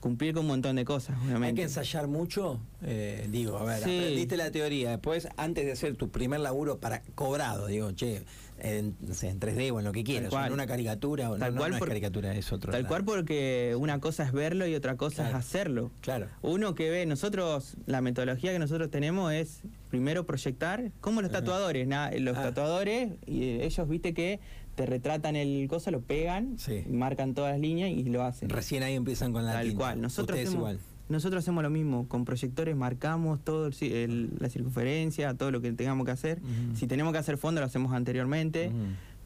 cumplir 0.00 0.34
con 0.34 0.42
un 0.42 0.48
montón 0.48 0.76
de 0.76 0.84
cosas, 0.84 1.16
obviamente. 1.18 1.46
Hay 1.46 1.54
que 1.54 1.62
ensayar 1.62 2.06
mucho, 2.06 2.60
eh, 2.82 3.26
digo, 3.30 3.58
a 3.58 3.64
ver, 3.64 3.82
aprendiste 3.82 4.36
la 4.36 4.50
teoría, 4.50 4.90
después, 4.90 5.28
antes 5.36 5.64
de 5.64 5.72
hacer 5.72 5.96
tu 5.96 6.10
primer 6.10 6.40
laburo 6.40 6.78
para 6.78 7.02
cobrado, 7.14 7.66
digo, 7.66 7.92
che, 7.92 8.22
en, 8.60 8.96
no 9.00 9.14
sé, 9.14 9.28
en 9.28 9.40
3D 9.40 9.72
o 9.72 9.78
en 9.78 9.84
lo 9.84 9.92
que 9.92 10.04
quieras, 10.04 10.32
en 10.32 10.52
una 10.52 10.66
caricatura, 10.66 11.30
o 11.30 11.36
tal 11.36 11.54
no, 11.54 11.60
cual 11.60 11.72
no, 11.72 11.80
caricatura, 11.80 12.34
es 12.34 12.52
otro. 12.52 12.72
Tal 12.72 12.86
cual 12.86 13.04
porque 13.04 13.74
una 13.78 14.00
cosa 14.00 14.24
es 14.24 14.32
verlo 14.32 14.66
y 14.66 14.74
otra 14.74 14.96
cosa 14.96 15.28
es 15.28 15.34
hacerlo. 15.34 15.90
Claro. 16.00 16.28
Uno 16.42 16.74
que 16.74 16.90
ve, 16.90 17.06
nosotros, 17.06 17.76
la 17.86 18.00
metodología 18.00 18.52
que 18.52 18.58
nosotros 18.58 18.90
tenemos 18.90 19.32
es 19.32 19.62
primero 19.90 20.26
proyectar, 20.26 20.90
como 21.00 21.22
los 21.22 21.30
tatuadores, 21.30 21.88
los 22.20 22.36
ah. 22.36 22.42
tatuadores, 22.42 23.12
y 23.26 23.60
ellos 23.60 23.88
viste 23.88 24.14
que 24.14 24.40
te 24.74 24.86
retratan 24.86 25.34
el 25.34 25.66
coso, 25.68 25.90
lo 25.90 26.00
pegan, 26.00 26.56
marcan 26.88 27.34
todas 27.34 27.52
las 27.52 27.60
líneas 27.60 27.90
y 27.90 28.04
lo 28.04 28.22
hacen. 28.22 28.48
Recién 28.48 28.84
ahí 28.84 28.94
empiezan 28.94 29.32
con 29.32 29.44
la 29.44 29.54
Tal 29.54 29.74
cual. 29.74 30.00
Nosotros 30.00 30.38
hacemos, 30.38 30.76
nosotros 31.08 31.42
hacemos 31.44 31.62
lo 31.62 31.70
mismo, 31.70 32.08
con 32.08 32.24
proyectores 32.24 32.76
marcamos 32.76 33.40
todo 33.42 33.70
la 33.70 34.48
circunferencia, 34.48 35.34
todo 35.34 35.50
lo 35.50 35.60
que 35.60 35.72
tengamos 35.72 36.04
que 36.04 36.12
hacer. 36.12 36.40
Si 36.74 36.86
tenemos 36.86 37.12
que 37.12 37.18
hacer 37.18 37.38
fondo 37.38 37.60
lo 37.60 37.66
hacemos 37.66 37.92
anteriormente, 37.92 38.70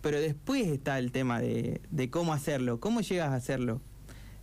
pero 0.01 0.21
después 0.21 0.67
está 0.67 0.99
el 0.99 1.13
tema 1.13 1.41
de, 1.41 1.81
de 1.91 2.11
cómo 2.11 2.33
hacerlo, 2.33 2.81
cómo 2.81 3.01
llegas 3.01 3.31
a 3.31 3.35
hacerlo. 3.35 3.81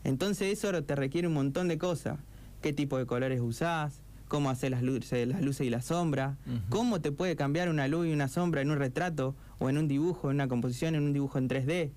Entonces 0.03 0.58
eso 0.58 0.84
te 0.84 0.96
requiere 0.96 1.27
un 1.27 1.34
montón 1.34 1.67
de 1.67 1.77
cosas. 1.77 2.19
¿Qué 2.62 2.74
tipo 2.74 2.98
de 2.98 3.05
colores 3.05 3.39
usás? 3.41 4.01
cómo 4.29 4.50
hacer 4.50 4.72
las 4.72 4.84
luces, 4.84 5.27
las 5.27 5.41
luces 5.41 5.67
y 5.67 5.69
la 5.69 5.81
sombra, 5.81 6.38
cómo 6.69 7.01
te 7.01 7.12
puede 7.12 7.36
cambiar 7.36 7.67
una 7.67 7.88
luz 7.88 8.08
y 8.08 8.13
una 8.13 8.29
sombra 8.29 8.62
en 8.62 8.69
un 8.72 8.77
retrato 8.77 9.36
o 9.58 9.69
en 9.69 9.77
un 9.77 9.89
dibujo, 9.89 10.29
en 10.29 10.36
una 10.36 10.48
composición, 10.48 10.96
en 10.96 11.03
un 11.03 11.13
dibujo 11.13 11.38
en 11.39 11.50
3D, 11.50 11.89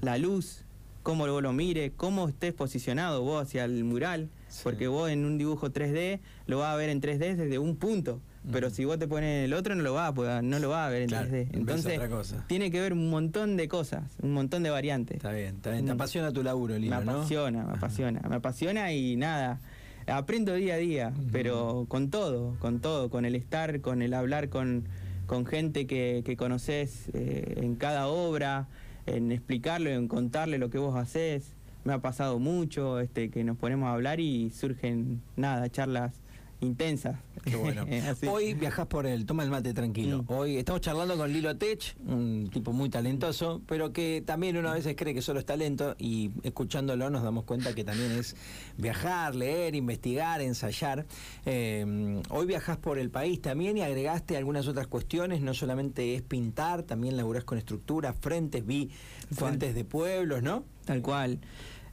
la 0.00 0.16
luz, 0.16 0.64
cómo 1.02 1.26
vos 1.26 1.42
lo 1.42 1.52
mire, 1.52 1.92
cómo 1.94 2.28
estés 2.28 2.54
posicionado 2.54 3.22
vos 3.22 3.42
hacia 3.42 3.64
el 3.64 3.84
mural, 3.84 4.30
porque 4.62 4.88
vos 4.88 5.10
en 5.10 5.24
un 5.24 5.38
dibujo 5.38 5.70
3D 5.70 6.20
lo 6.46 6.58
vas 6.58 6.74
a 6.74 6.76
ver 6.76 6.90
en 6.90 7.00
3D 7.00 7.36
desde 7.36 7.58
un 7.58 7.76
punto. 7.76 8.20
Pero 8.50 8.70
si 8.70 8.84
vos 8.84 8.98
te 8.98 9.06
pones 9.06 9.38
en 9.38 9.44
el 9.44 9.54
otro 9.54 9.76
no 9.76 9.84
lo 9.84 9.94
vas 9.94 10.18
a 10.18 10.42
no 10.42 10.58
lo 10.58 10.68
vas 10.68 10.88
a 10.88 10.90
ver 10.90 11.02
en 11.02 11.10
3D. 11.10 11.48
Entonces 11.52 12.00
tiene 12.48 12.72
que 12.72 12.80
ver 12.80 12.92
un 12.92 13.08
montón 13.08 13.56
de 13.56 13.68
cosas, 13.68 14.02
un 14.20 14.32
montón 14.32 14.64
de 14.64 14.70
variantes. 14.70 15.18
Está 15.18 15.30
bien, 15.30 15.56
está 15.56 15.70
bien. 15.70 15.86
Te 15.86 15.92
apasiona 15.92 16.32
tu 16.32 16.42
laburo, 16.42 16.76
Lino, 16.76 17.00
Me 17.00 17.12
apasiona, 17.12 17.64
me 17.64 17.72
apasiona, 17.74 18.20
me 18.28 18.36
apasiona 18.36 18.92
y 18.92 19.16
nada 19.16 19.60
aprendo 20.06 20.54
día 20.54 20.74
a 20.74 20.78
día, 20.78 21.12
pero 21.30 21.86
con 21.88 22.10
todo, 22.10 22.56
con 22.58 22.80
todo, 22.80 23.10
con 23.10 23.24
el 23.24 23.34
estar, 23.34 23.80
con 23.80 24.02
el 24.02 24.14
hablar 24.14 24.48
con, 24.48 24.84
con 25.26 25.46
gente 25.46 25.86
que, 25.86 26.22
que 26.24 26.36
conoces 26.36 27.08
eh, 27.12 27.54
en 27.58 27.76
cada 27.76 28.08
obra, 28.08 28.68
en 29.06 29.32
explicarle, 29.32 29.94
en 29.94 30.08
contarle 30.08 30.58
lo 30.58 30.70
que 30.70 30.78
vos 30.78 30.96
haces. 30.96 31.52
Me 31.84 31.92
ha 31.92 31.98
pasado 31.98 32.38
mucho 32.38 33.00
este, 33.00 33.30
que 33.30 33.44
nos 33.44 33.56
ponemos 33.56 33.88
a 33.88 33.94
hablar 33.94 34.20
y 34.20 34.50
surgen, 34.50 35.20
nada, 35.36 35.68
charlas 35.68 36.21
intensas. 36.62 37.18
Qué 37.44 37.56
bueno. 37.56 37.84
Hoy 38.30 38.54
viajas 38.54 38.86
por 38.86 39.06
él, 39.06 39.26
toma 39.26 39.42
el 39.42 39.50
mate 39.50 39.74
tranquilo. 39.74 40.22
Mm. 40.22 40.32
Hoy 40.32 40.56
estamos 40.56 40.80
charlando 40.80 41.16
con 41.16 41.32
Lilo 41.32 41.56
Tech, 41.56 41.96
un 42.06 42.48
tipo 42.52 42.72
muy 42.72 42.88
talentoso, 42.88 43.60
pero 43.66 43.92
que 43.92 44.22
también 44.24 44.56
uno 44.56 44.68
a 44.70 44.74
veces 44.74 44.94
cree 44.96 45.12
que 45.12 45.22
solo 45.22 45.40
es 45.40 45.46
talento 45.46 45.96
y 45.98 46.30
escuchándolo 46.44 47.10
nos 47.10 47.22
damos 47.22 47.44
cuenta 47.44 47.74
que 47.74 47.84
también 47.84 48.12
es 48.12 48.36
viajar, 48.78 49.34
leer, 49.34 49.74
investigar, 49.74 50.40
ensayar. 50.40 51.04
Eh, 51.44 52.22
hoy 52.30 52.46
viajas 52.46 52.78
por 52.78 52.98
el 52.98 53.10
país 53.10 53.40
también 53.42 53.76
y 53.76 53.82
agregaste 53.82 54.36
algunas 54.36 54.68
otras 54.68 54.86
cuestiones, 54.86 55.40
no 55.40 55.54
solamente 55.54 56.14
es 56.14 56.22
pintar, 56.22 56.84
también 56.84 57.16
laburás 57.16 57.44
con 57.44 57.58
estructuras, 57.58 58.14
frentes, 58.20 58.64
vi 58.64 58.90
frentes 59.32 59.74
de 59.74 59.84
pueblos, 59.84 60.42
¿no? 60.42 60.64
Tal 60.84 61.02
cual. 61.02 61.40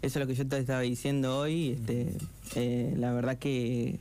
Eso 0.01 0.19
es 0.19 0.25
lo 0.25 0.27
que 0.27 0.35
yo 0.35 0.47
te 0.47 0.57
estaba 0.57 0.79
diciendo 0.79 1.37
hoy. 1.39 1.71
Este, 1.71 2.15
eh, 2.55 2.93
la 2.97 3.11
verdad 3.11 3.37
que 3.37 3.99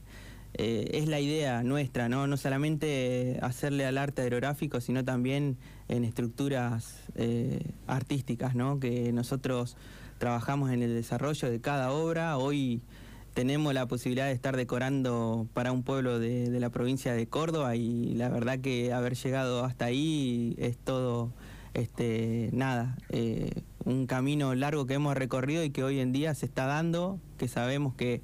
eh, 0.59 0.91
es 0.99 1.09
la 1.09 1.21
idea 1.21 1.63
nuestra, 1.63 2.09
¿no? 2.09 2.27
No 2.27 2.37
solamente 2.37 3.39
hacerle 3.43 3.87
al 3.87 3.97
arte 3.97 4.23
aerográfico, 4.23 4.81
sino 4.81 5.05
también 5.05 5.57
en 5.87 6.05
estructuras 6.05 7.05
eh, 7.15 7.61
artísticas, 7.87 8.57
¿no? 8.57 8.81
Que 8.81 9.13
nosotros 9.13 9.77
trabajamos 10.19 10.73
en 10.73 10.83
el 10.83 10.95
desarrollo 10.95 11.49
de 11.49 11.61
cada 11.61 11.93
obra. 11.93 12.39
Hoy 12.39 12.83
tenemos 13.35 13.73
la 13.73 13.87
posibilidad 13.87 14.27
de 14.27 14.33
estar 14.33 14.57
decorando 14.57 15.47
para 15.55 15.71
un 15.71 15.85
pueblo 15.85 16.19
de, 16.19 16.49
la 16.59 16.71
provincia 16.71 17.13
de 17.15 17.29
Córdoba 17.29 17.77
y 17.77 18.15
la 18.15 18.29
verdad 18.29 18.59
que 18.59 18.93
haber 18.93 19.15
llegado 19.15 19.65
hasta 19.65 19.85
ahí 19.85 20.57
es 20.59 20.77
todo, 20.77 21.33
este, 21.73 22.51
nada, 22.53 22.97
eh, 23.11 23.63
un 23.85 24.09
camino 24.09 24.57
largo 24.57 24.87
que 24.87 24.95
hemos 24.95 25.17
recorrido 25.17 25.63
y 25.63 25.71
que 25.71 25.85
hoy 25.85 26.01
en 26.01 26.11
día 26.11 26.35
se 26.35 26.47
está 26.47 26.67
dando, 26.67 27.21
que 27.37 27.47
sabemos 27.47 27.95
que 27.95 28.23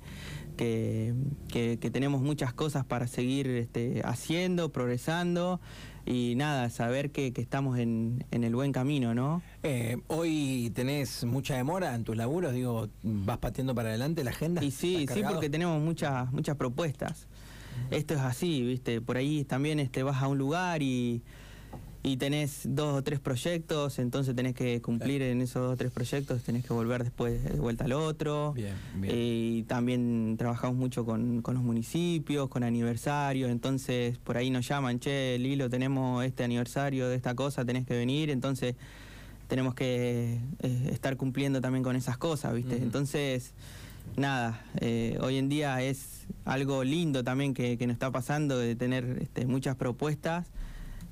que, 0.57 1.15
tenemos 1.93 2.23
muchas 2.23 2.53
cosas 2.53 2.85
para 2.85 3.07
seguir 3.07 3.49
este, 3.49 4.03
haciendo, 4.05 4.71
progresando 4.71 5.61
y 6.07 6.35
nada, 6.37 6.69
saber 6.71 7.11
que, 7.11 7.33
estamos 7.37 7.79
en, 7.79 8.25
el 8.31 8.55
buen 8.55 8.73
camino, 8.73 9.15
¿no? 9.15 9.43
Eh, 9.63 9.99
hoy 10.09 10.71
tenés 10.75 11.25
mucha 11.25 11.57
demora 11.57 11.95
en 11.95 12.05
tus 12.05 12.17
laburos, 12.17 12.53
digo, 12.53 12.89
vas 13.03 13.39
pateando 13.39 13.75
para 13.75 13.89
adelante 13.89 14.25
la 14.25 14.31
agenda. 14.31 14.63
Y 14.63 14.71
sí, 14.71 15.07
sí, 15.13 15.23
porque 15.29 15.49
tenemos 15.49 15.81
muchas, 15.81 16.31
muchas 16.33 16.57
propuestas. 16.57 17.27
Esto 17.91 18.15
es 18.15 18.21
así, 18.21 18.63
¿viste? 18.63 19.01
Por 19.01 19.17
ahí 19.17 19.45
también 19.45 19.81
este, 19.81 20.03
vas 20.03 20.23
a 20.23 20.29
un 20.29 20.39
lugar 20.39 20.83
y 20.83 21.23
y 22.07 22.19
tenés 22.19 22.61
dos 22.65 22.99
o 22.99 23.03
tres 23.03 23.19
proyectos, 23.19 23.99
entonces 23.99 24.37
tenés 24.37 24.55
que 24.55 24.83
cumplir 24.83 25.23
en 25.23 25.41
esos 25.41 25.63
dos 25.63 25.73
o 25.73 25.77
tres 25.79 25.91
proyectos, 25.91 26.43
tenés 26.43 26.63
que 26.63 26.75
volver 26.75 27.03
después 27.03 27.43
de 27.43 27.59
vuelta 27.59 27.85
al 27.85 27.93
otro. 27.93 28.53
Bien, 28.53 28.75
bien. 28.97 29.15
Y 29.17 29.63
también 29.63 30.37
trabajamos 30.37 30.77
mucho 30.77 31.07
con, 31.07 31.43
los 31.43 31.63
municipios, 31.63 32.51
con 32.51 32.63
aniversarios, 32.63 33.51
entonces 33.51 34.19
por 34.19 34.37
ahí 34.37 34.51
nos 34.51 34.69
llaman, 34.69 35.01
che, 35.01 35.39
Lilo, 35.39 35.71
tenemos 35.71 36.23
este 36.27 36.45
aniversario 36.45 37.09
de 37.09 37.17
esta 37.17 37.35
cosa, 37.35 37.65
tenés 37.65 37.87
que 37.87 37.97
venir, 37.97 38.29
entonces 38.29 38.77
tenemos 39.49 39.75
que 39.75 40.41
eh, 40.61 40.89
estar 40.93 41.17
cumpliendo 41.17 41.63
también 41.63 41.83
con 41.83 41.97
esas 41.97 42.19
cosas, 42.19 42.53
¿viste? 42.53 42.77
Entonces, 42.77 43.55
nada, 44.19 44.63
eh, 44.79 45.17
hoy 45.23 45.39
en 45.39 45.49
día 45.49 45.81
es 45.81 46.27
algo 46.45 46.85
lindo 46.85 47.25
también 47.25 47.55
que, 47.55 47.79
que 47.79 47.87
nos 47.87 47.95
está 47.95 48.11
pasando 48.11 48.59
de 48.59 48.77
tener 48.77 49.21
este, 49.23 49.47
muchas 49.47 49.75
propuestas 49.77 50.49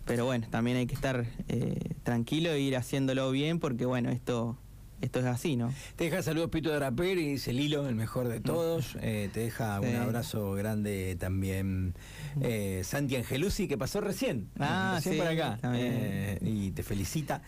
pero 0.04 0.24
bueno, 0.24 0.46
también 0.50 0.76
hay 0.76 0.86
que 0.86 0.94
estar 0.94 1.26
eh, 1.48 1.94
tranquilo 2.02 2.50
e 2.50 2.60
ir 2.60 2.76
haciéndolo 2.76 3.30
bien 3.30 3.58
porque 3.58 3.86
bueno, 3.86 4.10
esto 4.10 4.58
esto 5.02 5.18
es 5.18 5.26
así, 5.26 5.56
¿no? 5.56 5.74
Te 5.96 6.04
deja 6.04 6.22
saludos 6.22 6.50
Pito 6.50 6.70
de 6.70 6.76
Draper 6.76 7.18
y 7.18 7.32
dice 7.32 7.52
Lilo, 7.52 7.88
el 7.88 7.96
mejor 7.96 8.28
de 8.28 8.38
todos. 8.38 8.96
Eh, 9.00 9.30
te 9.32 9.40
deja 9.40 9.80
un 9.80 9.96
abrazo 9.96 10.52
grande 10.52 11.16
también 11.18 11.94
eh, 12.40 12.82
Santi 12.84 13.16
Angelusi, 13.16 13.66
que 13.66 13.76
pasó 13.76 14.00
recién. 14.00 14.48
Ah, 14.60 14.92
recién 14.94 15.18
por 15.18 15.26
acá. 15.26 15.58
Eh, 15.74 16.38
y 16.40 16.70
te 16.70 16.84
felicita. 16.84 17.42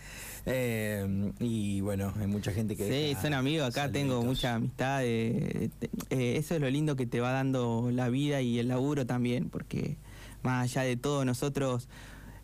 y 1.38 1.80
bueno, 1.80 2.12
hay 2.20 2.26
mucha 2.26 2.50
gente 2.50 2.75
que. 2.75 2.88
Sí, 3.14 3.16
son 3.23 3.34
amigos 3.34 3.68
acá, 3.68 3.88
tengo 3.90 4.20
mucha 4.23 4.56
amistad. 4.56 5.04
eso 5.04 6.54
es 6.54 6.61
lo 6.61 6.68
lindo 6.68 6.96
que 6.96 7.06
te 7.06 7.20
va 7.20 7.30
dando 7.30 7.90
la 7.92 8.08
vida 8.08 8.40
y 8.40 8.58
el 8.58 8.66
laburo 8.66 9.06
también, 9.06 9.49
porque 9.49 9.96
más 10.42 10.64
allá 10.64 10.82
de 10.82 10.96
todo, 10.96 11.25
nosotros 11.25 11.88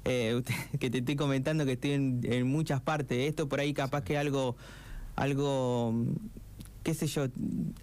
eh, 0.04 0.42
que 0.80 0.90
te 0.90 0.98
estoy 0.98 1.16
comentando 1.16 1.64
que 1.64 1.72
estoy 1.72 1.92
en, 1.92 2.46
muchas 2.46 2.80
partes. 2.80 3.28
Esto 3.28 3.48
por 3.48 3.60
ahí 3.60 3.72
capaz 3.72 4.02
que 4.02 4.18
algo, 4.18 4.56
algo, 5.16 5.94
qué 6.82 6.94
sé 6.94 7.06
yo, 7.06 7.26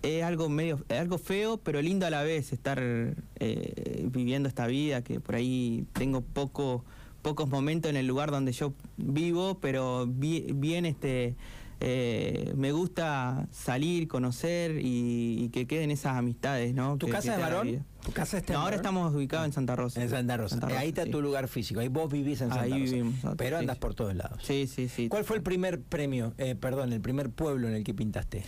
es 0.02 0.24
algo 0.24 0.50
medio, 0.50 0.84
algo 0.90 1.18
feo, 1.18 1.58
pero 1.58 1.82
lindo 1.82 2.06
a 2.06 2.10
la 2.10 2.24
vez 2.24 2.54
estar 2.54 2.80
eh, 2.82 4.08
viviendo 4.12 4.50
esta 4.50 4.68
vida, 4.68 5.04
que 5.04 5.20
por 5.20 5.36
ahí 5.36 5.86
tengo 5.94 6.22
poco, 6.22 6.84
pocos 7.22 7.50
momentos 7.50 7.90
en 7.90 7.98
el 7.98 8.08
lugar 8.08 8.32
donde 8.32 8.52
yo 8.52 8.74
vivo, 8.98 9.58
pero 9.60 10.08
bien 10.08 10.86
este 10.86 11.36
eh, 11.80 12.54
me 12.56 12.72
gusta 12.72 13.48
salir, 13.52 14.08
conocer 14.08 14.80
y, 14.82 15.50
que 15.50 15.68
queden 15.68 15.92
esas 15.92 16.18
amistades, 16.18 16.74
¿no? 16.74 16.98
¿Tu 16.98 17.08
casa 17.08 17.36
es 17.36 17.42
varón? 17.42 17.86
¿Tu 18.04 18.12
casa 18.12 18.38
está 18.38 18.56
ahora 18.56 18.76
estamos 18.78 19.14
ubicados 19.14 19.46
en 19.46 19.54
Santa 19.54 19.76
Rosa. 19.76 20.02
En 20.02 20.10
Santa 20.10 20.38
Rosa. 20.38 20.60
ahí 20.78 20.90
está 20.90 21.06
tu 21.06 21.22
lugar 21.22 21.48
físico, 21.48 21.80
ahí 21.80 21.88
vos 21.88 22.12
vivís 22.12 22.42
en 22.42 22.50
Santa 22.50 22.64
ahí 22.64 22.72
Rosa. 22.72 22.84
Vivimos, 22.84 23.16
pero 23.38 23.58
andas 23.58 23.78
por 23.78 23.94
todos 23.94 24.16
lados. 24.16 24.40
Sí, 24.44 24.68
sí, 24.68 24.90
sí. 24.90 25.08
¿Cuál 25.10 25.24
fue 25.24 25.38
el 25.38 25.44
primer 25.44 25.82
premio, 25.82 26.34
eh, 26.38 26.56
perdón, 26.56 26.94
el 26.94 27.02
primer 27.02 27.30
pueblo 27.30 27.68
en 27.68 27.76
el 27.76 27.84
que 27.84 27.94
pintaste? 27.94 28.44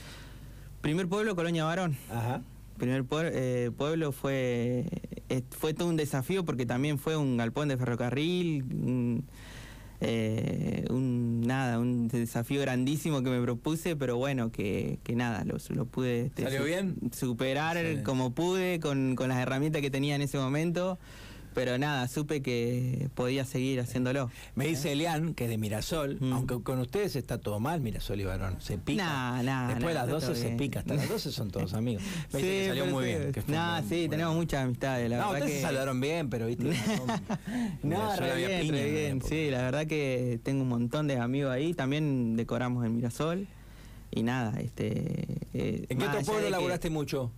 Primer 0.81 1.07
pueblo, 1.07 1.35
Colonia 1.35 1.65
Varón. 1.65 1.97
Ajá. 2.09 2.41
Primer 2.77 3.05
eh, 3.11 3.71
pueblo 3.75 4.11
fue, 4.11 4.85
fue 5.51 5.73
todo 5.73 5.89
un 5.89 5.97
desafío 5.97 6.45
porque 6.45 6.65
también 6.65 6.97
fue 6.97 7.17
un 7.17 7.35
galpón 7.35 7.67
de 7.67 7.77
ferrocarril, 7.77 9.23
eh, 10.01 10.85
un 10.89 11.41
nada, 11.41 11.79
un 11.79 12.07
desafío 12.07 12.61
grandísimo 12.61 13.21
que 13.21 13.29
me 13.29 13.41
propuse, 13.41 13.95
pero 13.95 14.17
bueno, 14.17 14.51
que, 14.51 14.99
que 15.03 15.15
nada, 15.15 15.43
lo, 15.43 15.57
lo 15.69 15.85
pude 15.85 16.27
este, 16.27 16.63
bien? 16.63 16.95
superar 17.11 17.77
como 18.03 18.33
pude 18.33 18.79
con, 18.79 19.15
con 19.15 19.29
las 19.29 19.39
herramientas 19.39 19.81
que 19.81 19.89
tenía 19.89 20.15
en 20.15 20.21
ese 20.21 20.37
momento 20.37 20.99
pero 21.53 21.77
nada, 21.77 22.07
supe 22.07 22.41
que 22.41 23.09
podía 23.15 23.45
seguir 23.45 23.79
haciéndolo. 23.79 24.29
Me 24.55 24.67
dice 24.67 24.91
Elian, 24.91 25.33
que 25.33 25.45
es 25.45 25.49
de 25.49 25.57
Mirasol, 25.57 26.17
mm. 26.19 26.33
aunque 26.33 26.61
con 26.61 26.79
ustedes 26.79 27.15
está 27.15 27.37
todo 27.37 27.59
mal, 27.59 27.81
Mirasol 27.81 28.19
y 28.21 28.25
Varón, 28.25 28.57
se 28.59 28.77
pica. 28.77 29.41
Después 29.67 29.87
de 29.87 29.93
las 29.93 30.07
12 30.07 30.35
se 30.35 30.49
pica, 30.51 30.79
hasta 30.79 30.93
las 30.93 31.09
12 31.09 31.31
son 31.31 31.51
todos 31.51 31.73
amigos. 31.75 32.03
Me 32.33 32.39
dice 32.39 32.51
que 32.51 32.67
salió 32.67 32.85
muy 32.85 33.05
bien. 33.05 33.33
No, 33.47 33.81
sí, 33.87 34.07
tenemos 34.09 34.35
muchas 34.35 34.63
amistades, 34.65 35.09
la 35.09 35.17
no, 35.17 35.31
verdad 35.31 35.41
ustedes 35.41 35.61
se 35.61 35.65
saludaron 35.65 36.01
bien, 36.01 36.29
pero 36.29 36.47
viste. 36.47 36.63
no, 37.83 38.15
re 38.15 38.35
bien, 38.35 38.71
re 38.71 38.91
bien, 38.91 39.21
sí, 39.21 39.49
la 39.49 39.63
verdad 39.63 39.87
que 39.87 40.39
tengo 40.43 40.63
un 40.63 40.69
montón 40.69 41.07
de 41.07 41.17
amigos 41.17 41.51
ahí, 41.51 41.73
también 41.73 42.35
decoramos 42.35 42.85
en 42.85 42.95
Mirasol. 42.95 43.47
Y 44.11 44.23
nada, 44.23 44.59
este... 44.59 45.37
Eh, 45.53 45.85
¿En 45.89 45.97
qué 45.97 46.05
otro 46.07 46.21
pueblo 46.21 46.49
laburaste 46.49 46.89
mucho? 46.89 47.31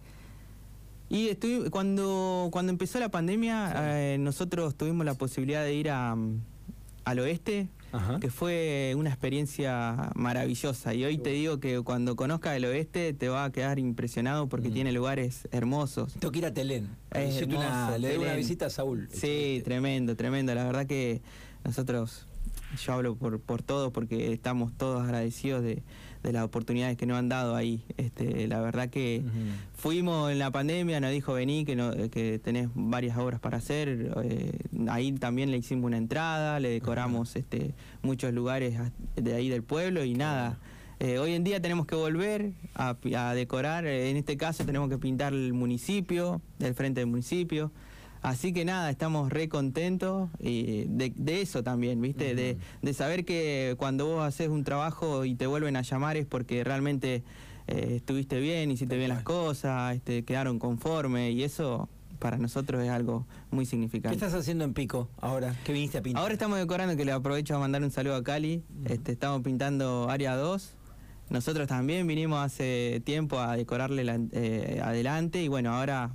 Y 1.13 1.35
cuando, 1.71 2.47
cuando 2.53 2.71
empezó 2.71 2.97
la 2.97 3.09
pandemia, 3.09 3.73
eh, 3.75 4.17
nosotros 4.17 4.75
tuvimos 4.75 5.05
la 5.05 5.13
posibilidad 5.13 5.61
de 5.61 5.73
ir 5.73 5.89
a, 5.89 6.15
al 7.03 7.19
oeste, 7.19 7.67
que 8.21 8.29
fue 8.29 8.93
una 8.95 9.09
experiencia 9.09 10.11
maravillosa. 10.15 10.93
Y 10.93 11.03
hoy 11.03 11.17
te 11.17 11.31
digo 11.31 11.59
que 11.59 11.81
cuando 11.81 12.15
conozcas 12.15 12.55
el 12.55 12.63
oeste 12.63 13.11
te 13.11 13.27
va 13.27 13.43
a 13.43 13.51
quedar 13.51 13.77
impresionado 13.77 14.47
porque 14.47 14.69
mm. 14.69 14.73
tiene 14.73 14.91
lugares 14.93 15.49
hermosos. 15.51 16.13
Tengo 16.13 16.31
que 16.31 16.39
ir 16.39 16.45
a 16.45 16.53
Telén. 16.53 16.87
le 17.13 18.15
doy 18.15 18.23
una 18.23 18.35
visita 18.35 18.67
a 18.67 18.69
Saúl. 18.69 19.09
Sí, 19.11 19.61
tremendo, 19.65 20.15
tremendo. 20.15 20.55
La 20.55 20.63
verdad 20.63 20.85
que 20.85 21.21
nosotros, 21.65 22.25
yo 22.77 22.93
hablo 22.93 23.15
por, 23.15 23.39
por 23.39 23.61
todos 23.61 23.91
porque 23.91 24.33
estamos 24.33 24.71
todos 24.77 25.03
agradecidos 25.03 25.63
de 25.63 25.83
de 26.23 26.31
las 26.31 26.43
oportunidades 26.43 26.97
que 26.97 27.05
nos 27.05 27.17
han 27.17 27.29
dado 27.29 27.55
ahí. 27.55 27.83
Este, 27.97 28.47
la 28.47 28.61
verdad 28.61 28.89
que 28.89 29.23
fuimos 29.73 30.31
en 30.31 30.39
la 30.39 30.51
pandemia, 30.51 30.99
nos 30.99 31.11
dijo 31.11 31.33
vení 31.33 31.65
que, 31.65 31.75
no, 31.75 31.91
que 32.09 32.39
tenés 32.39 32.69
varias 32.73 33.17
obras 33.17 33.39
para 33.39 33.57
hacer. 33.57 34.11
Eh, 34.23 34.51
ahí 34.89 35.11
también 35.13 35.51
le 35.51 35.57
hicimos 35.57 35.85
una 35.85 35.97
entrada, 35.97 36.59
le 36.59 36.69
decoramos 36.69 37.35
este, 37.35 37.73
muchos 38.01 38.33
lugares 38.33 38.77
de 39.15 39.33
ahí 39.33 39.49
del 39.49 39.63
pueblo 39.63 40.03
y 40.03 40.13
nada. 40.13 40.59
Eh, 40.99 41.17
hoy 41.17 41.33
en 41.33 41.43
día 41.43 41.59
tenemos 41.59 41.87
que 41.87 41.95
volver 41.95 42.51
a, 42.75 42.95
a, 43.17 43.33
decorar, 43.33 43.87
en 43.87 44.17
este 44.17 44.37
caso 44.37 44.65
tenemos 44.65 44.87
que 44.87 44.99
pintar 44.99 45.33
el 45.33 45.53
municipio, 45.53 46.41
del 46.59 46.75
frente 46.75 47.01
del 47.01 47.09
municipio. 47.09 47.71
Así 48.21 48.53
que 48.53 48.65
nada, 48.65 48.89
estamos 48.91 49.31
re 49.31 49.49
contentos 49.49 50.29
y 50.39 50.85
de, 50.87 51.41
eso 51.41 51.63
también, 51.63 51.99
¿viste? 52.01 52.35
de, 52.35 52.93
saber 52.93 53.25
que 53.25 53.75
cuando 53.77 54.05
vos 54.05 54.23
haces 54.23 54.49
un 54.49 54.63
trabajo 54.63 55.25
y 55.25 55.33
te 55.35 55.47
vuelven 55.47 55.75
a 55.75 55.81
llamar 55.81 56.17
es 56.17 56.27
porque 56.27 56.63
realmente 56.63 57.23
eh, 57.67 57.93
estuviste 57.95 58.39
bien, 58.39 58.69
hiciste 58.69 58.95
bien 58.97 59.09
las 59.09 59.23
cosas, 59.23 59.95
este, 59.95 60.23
quedaron 60.23 60.59
conformes 60.59 61.33
y 61.33 61.43
eso 61.43 61.89
para 62.19 62.37
nosotros 62.37 62.83
es 62.83 62.89
algo 62.91 63.25
muy 63.49 63.65
¿Qué 63.65 63.71
significante. 63.71 64.13
estás 64.15 64.35
haciendo 64.35 64.63
en 64.65 64.75
Pico 64.75 65.09
ahora? 65.19 65.55
¿Qué 65.63 65.73
viniste 65.73 65.97
a 65.97 66.01
pintar? 66.03 66.21
Ahora 66.21 66.33
estamos 66.33 66.59
decorando, 66.59 66.95
que 66.95 67.05
le 67.05 67.11
aprovecho 67.13 67.55
a 67.55 67.59
mandar 67.59 67.81
un 67.81 67.89
saludo 67.89 68.15
a 68.15 68.23
Cali. 68.23 68.61
Este, 68.85 69.13
estamos 69.13 69.41
pintando 69.41 70.07
área 70.11 70.35
2. 70.35 70.75
Nosotros 71.31 71.67
también 71.67 72.05
vinimos 72.05 72.39
hace 72.45 73.01
tiempo 73.03 73.39
a 73.39 73.55
decorarle 73.57 74.03
la- 74.03 74.19
eh, 74.33 74.79
adelante 74.83 75.41
y 75.41 75.47
bueno, 75.47 75.73
ahora 75.73 76.11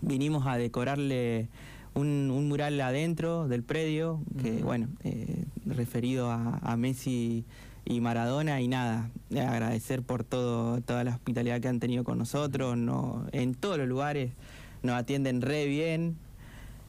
vinimos 0.00 0.46
a 0.46 0.56
decorarle 0.56 1.48
un, 1.94 2.30
un 2.30 2.48
mural 2.48 2.80
adentro 2.80 3.48
del 3.48 3.62
predio, 3.62 4.20
que 4.40 4.62
bueno, 4.62 4.88
eh, 5.04 5.44
referido 5.64 6.30
a, 6.30 6.58
a 6.62 6.76
Messi 6.76 7.44
y 7.84 8.00
Maradona 8.00 8.60
y 8.60 8.68
nada, 8.68 9.10
agradecer 9.30 10.02
por 10.02 10.24
todo, 10.24 10.80
toda 10.82 11.04
la 11.04 11.12
hospitalidad 11.12 11.60
que 11.60 11.68
han 11.68 11.80
tenido 11.80 12.04
con 12.04 12.18
nosotros, 12.18 12.76
no, 12.76 13.26
en 13.32 13.54
todos 13.54 13.78
los 13.78 13.88
lugares 13.88 14.32
nos 14.82 14.96
atienden 14.96 15.40
re 15.40 15.66
bien. 15.66 16.16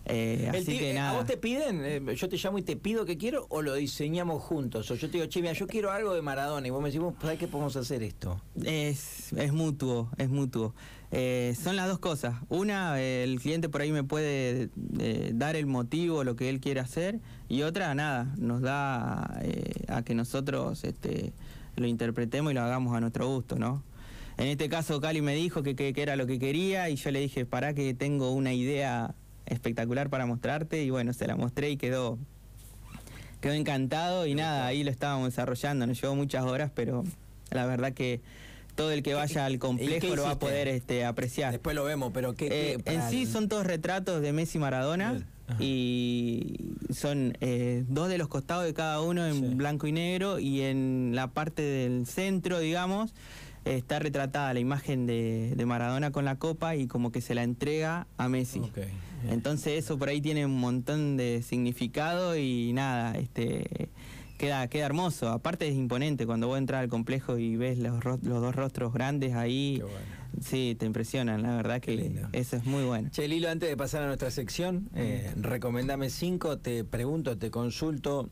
Eh, 0.10 0.50
El 0.54 0.62
así 0.62 0.78
que 0.80 0.94
nada. 0.94 1.12
¿A 1.12 1.18
vos 1.18 1.26
te 1.26 1.38
piden? 1.38 1.82
eh, 1.84 2.02
yo 2.16 2.30
te 2.30 2.38
llamo 2.38 2.58
y 2.58 2.64
te 2.64 2.76
pido 2.76 3.06
que 3.06 3.18
quiero 3.18 3.46
o 3.50 3.62
lo 3.62 3.74
diseñamos 3.76 4.42
juntos? 4.42 4.90
O 4.92 4.96
yo 4.96 5.08
te 5.10 5.18
digo, 5.18 5.26
che, 5.30 5.42
mira, 5.42 5.54
yo 5.54 5.68
quiero 5.68 5.92
algo 5.92 6.14
de 6.14 6.22
Maradona 6.22 6.66
y 6.66 6.70
vos 6.70 6.82
me 6.82 6.90
decís, 6.90 7.02
vos, 7.02 7.14
¿sabés 7.22 7.38
qué 7.38 7.48
podemos 7.48 7.76
hacer 7.76 8.02
esto? 8.04 8.42
Es, 8.64 9.34
es 9.34 9.52
mutuo, 9.54 10.10
es 10.18 10.30
mutuo. 10.30 10.74
Eh, 11.12 11.56
son 11.62 11.76
las 11.76 11.88
dos 11.88 12.00
cosas. 12.00 12.36
Una, 12.50 13.00
el 13.02 13.40
cliente 13.40 13.70
por 13.70 13.82
ahí 13.82 13.92
me 13.92 14.04
puede 14.04 14.70
dar 15.34 15.56
el 15.56 15.66
motivo, 15.66 16.24
lo 16.24 16.36
que 16.36 16.50
él 16.50 16.60
quiere 16.60 16.80
hacer, 16.80 17.20
y 17.50 17.62
otra, 17.62 17.94
nada, 17.96 18.34
nos 18.38 18.62
da 18.62 19.40
a 19.88 20.02
que 20.04 20.14
nosotros 20.16 20.84
este, 20.84 21.32
lo 21.76 21.88
interpretemos 21.88 22.52
y 22.52 22.56
lo 22.56 22.62
hagamos 22.62 22.96
a 22.96 23.00
nuestro 23.00 23.28
gusto, 23.28 23.56
¿no? 23.58 23.84
En 24.38 24.48
este 24.48 24.70
caso, 24.70 25.00
Cali 25.02 25.22
me 25.22 25.34
dijo 25.34 25.64
que, 25.64 25.76
que- 25.76 25.94
que 25.94 26.02
era 26.02 26.16
lo 26.16 26.28
que 26.28 26.38
quería 26.40 26.90
y 26.90 26.96
yo 26.96 27.10
le 27.10 27.20
dije, 27.22 27.46
para 27.46 27.74
que 27.74 27.94
tengo 27.94 28.32
una 28.34 28.54
idea 28.54 29.16
espectacular 29.48 30.10
para 30.10 30.26
mostrarte, 30.26 30.84
y 30.84 30.90
bueno, 30.90 31.14
se 31.14 31.28
la 31.28 31.36
mostré 31.36 31.72
y 31.72 31.78
quedó, 31.78 32.18
quedó 33.42 33.54
encantado 33.54 34.26
y 34.26 34.36
nada, 34.36 34.66
ahí 34.68 34.84
lo 34.84 34.92
estábamos 34.92 35.30
desarrollando, 35.30 35.88
nos 35.88 36.00
llevó 36.02 36.16
muchas 36.16 36.44
horas, 36.44 36.72
pero 36.74 37.04
la 37.52 37.66
verdad 37.66 37.94
que 37.94 38.22
todo 38.76 38.92
el 38.92 39.02
que 39.02 39.14
vaya 39.16 39.46
al 39.46 39.54
¿Y 39.54 39.56
qué 39.56 39.60
complejo 39.60 40.16
lo 40.16 40.24
va 40.24 40.32
a 40.32 40.40
poder 40.40 40.68
este, 40.68 41.04
apreciar. 41.04 41.52
Después 41.52 41.76
lo 41.76 41.84
vemos, 41.84 42.12
pero 42.14 42.36
¿qué? 42.36 42.48
qué- 42.50 42.74
Eh, 42.74 42.78
en 42.86 43.02
sí 43.10 43.26
son 43.26 43.48
todos 43.50 43.66
retratos 43.66 44.22
de 44.22 44.32
Messi 44.34 44.60
y 44.60 44.62
Maradona 44.62 45.26
y 45.60 46.74
son 46.94 47.36
eh, 47.42 47.86
dos 47.88 48.10
de 48.10 48.18
los 48.18 48.28
costados 48.28 48.66
de 48.66 48.74
cada 48.74 49.02
uno 49.02 49.26
en 49.26 49.34
Sí. 49.36 49.56
blanco 49.56 49.88
y 49.88 49.92
negro 49.94 50.38
y 50.40 50.62
en 50.62 51.12
la 51.16 51.28
parte 51.32 51.62
del 51.64 52.06
centro, 52.06 52.60
digamos, 52.60 53.14
está 53.76 54.00
retratada 54.00 54.54
la 54.54 54.60
imagen 54.60 55.06
de, 55.06 55.54
de 55.56 55.66
Maradona 55.66 56.12
con 56.12 56.26
la 56.26 56.38
copa 56.38 56.76
y 56.76 56.88
como 56.88 57.12
que 57.12 57.22
se 57.22 57.36
la 57.36 57.44
entrega 57.44 58.08
a 58.18 58.30
Messi. 58.30 58.62
Entonces 59.30 59.84
eso 59.84 59.98
por 59.98 60.10
ahí 60.10 60.22
tiene 60.22 60.46
un 60.46 60.60
montón 60.60 61.18
de 61.18 61.42
significado 61.42 62.38
y 62.38 62.72
nada, 62.74 63.18
este 63.18 63.90
queda, 64.38 64.68
queda 64.68 64.86
hermoso. 64.86 65.30
Aparte 65.30 65.68
es 65.68 65.76
imponente 65.76 66.26
cuando 66.26 66.48
vos 66.48 66.58
entras 66.58 66.82
al 66.82 66.90
complejo 66.90 67.38
y 67.38 67.56
ves 67.56 67.78
los, 67.80 68.04
los 68.06 68.22
dos 68.22 68.56
rostros 68.56 68.94
grandes 68.94 69.34
ahí. 69.34 69.78
Qué 69.78 69.84
bueno. 69.84 70.18
Sí, 70.42 70.76
te 70.78 70.86
impresionan, 70.86 71.42
la 71.42 71.56
verdad 71.56 71.82
que 71.82 72.22
eso 72.34 72.58
es 72.58 72.66
muy 72.66 72.84
bueno. 72.84 73.10
Che, 73.10 73.28
Lilo, 73.28 73.50
antes 73.50 73.70
de 73.70 73.76
pasar 73.76 74.04
a 74.04 74.08
nuestra 74.08 74.30
sección, 74.30 74.88
eh, 74.94 75.34
recomendame 75.36 76.12
cinco, 76.12 76.60
te 76.60 76.84
pregunto, 76.84 77.40
te 77.40 77.50
consulto, 77.50 78.30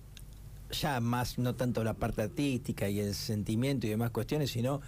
ya 0.70 1.00
más, 1.00 1.40
no 1.40 1.56
tanto 1.56 1.84
la 1.84 1.96
parte 1.96 2.22
artística 2.22 2.90
y 2.90 3.00
el 3.00 3.16
sentimiento 3.16 3.88
y 3.88 3.90
demás 3.90 4.12
cuestiones, 4.12 4.52
sino 4.52 4.82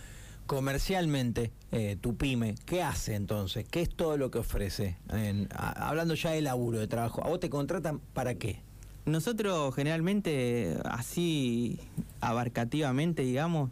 comercialmente, 0.48 1.52
eh, 1.72 1.98
tu 2.00 2.16
pyme, 2.16 2.56
¿qué 2.66 2.82
hace 2.82 3.16
entonces? 3.16 3.66
¿Qué 3.70 3.82
es 3.82 3.90
todo 3.90 4.18
lo 4.18 4.32
que 4.32 4.40
ofrece? 4.40 4.98
En- 5.10 5.48
a- 5.54 5.90
hablando 5.90 6.14
ya 6.16 6.32
de 6.32 6.42
laburo, 6.42 6.80
de 6.80 6.88
trabajo, 6.88 7.24
¿a 7.24 7.28
vos 7.28 7.40
te 7.40 7.50
contratan 7.50 8.00
para 8.14 8.36
qué? 8.36 8.62
Nosotros 9.06 9.76
generalmente, 9.76 10.78
así 10.86 11.80
abarcativamente, 12.22 13.22
digamos, 13.24 13.70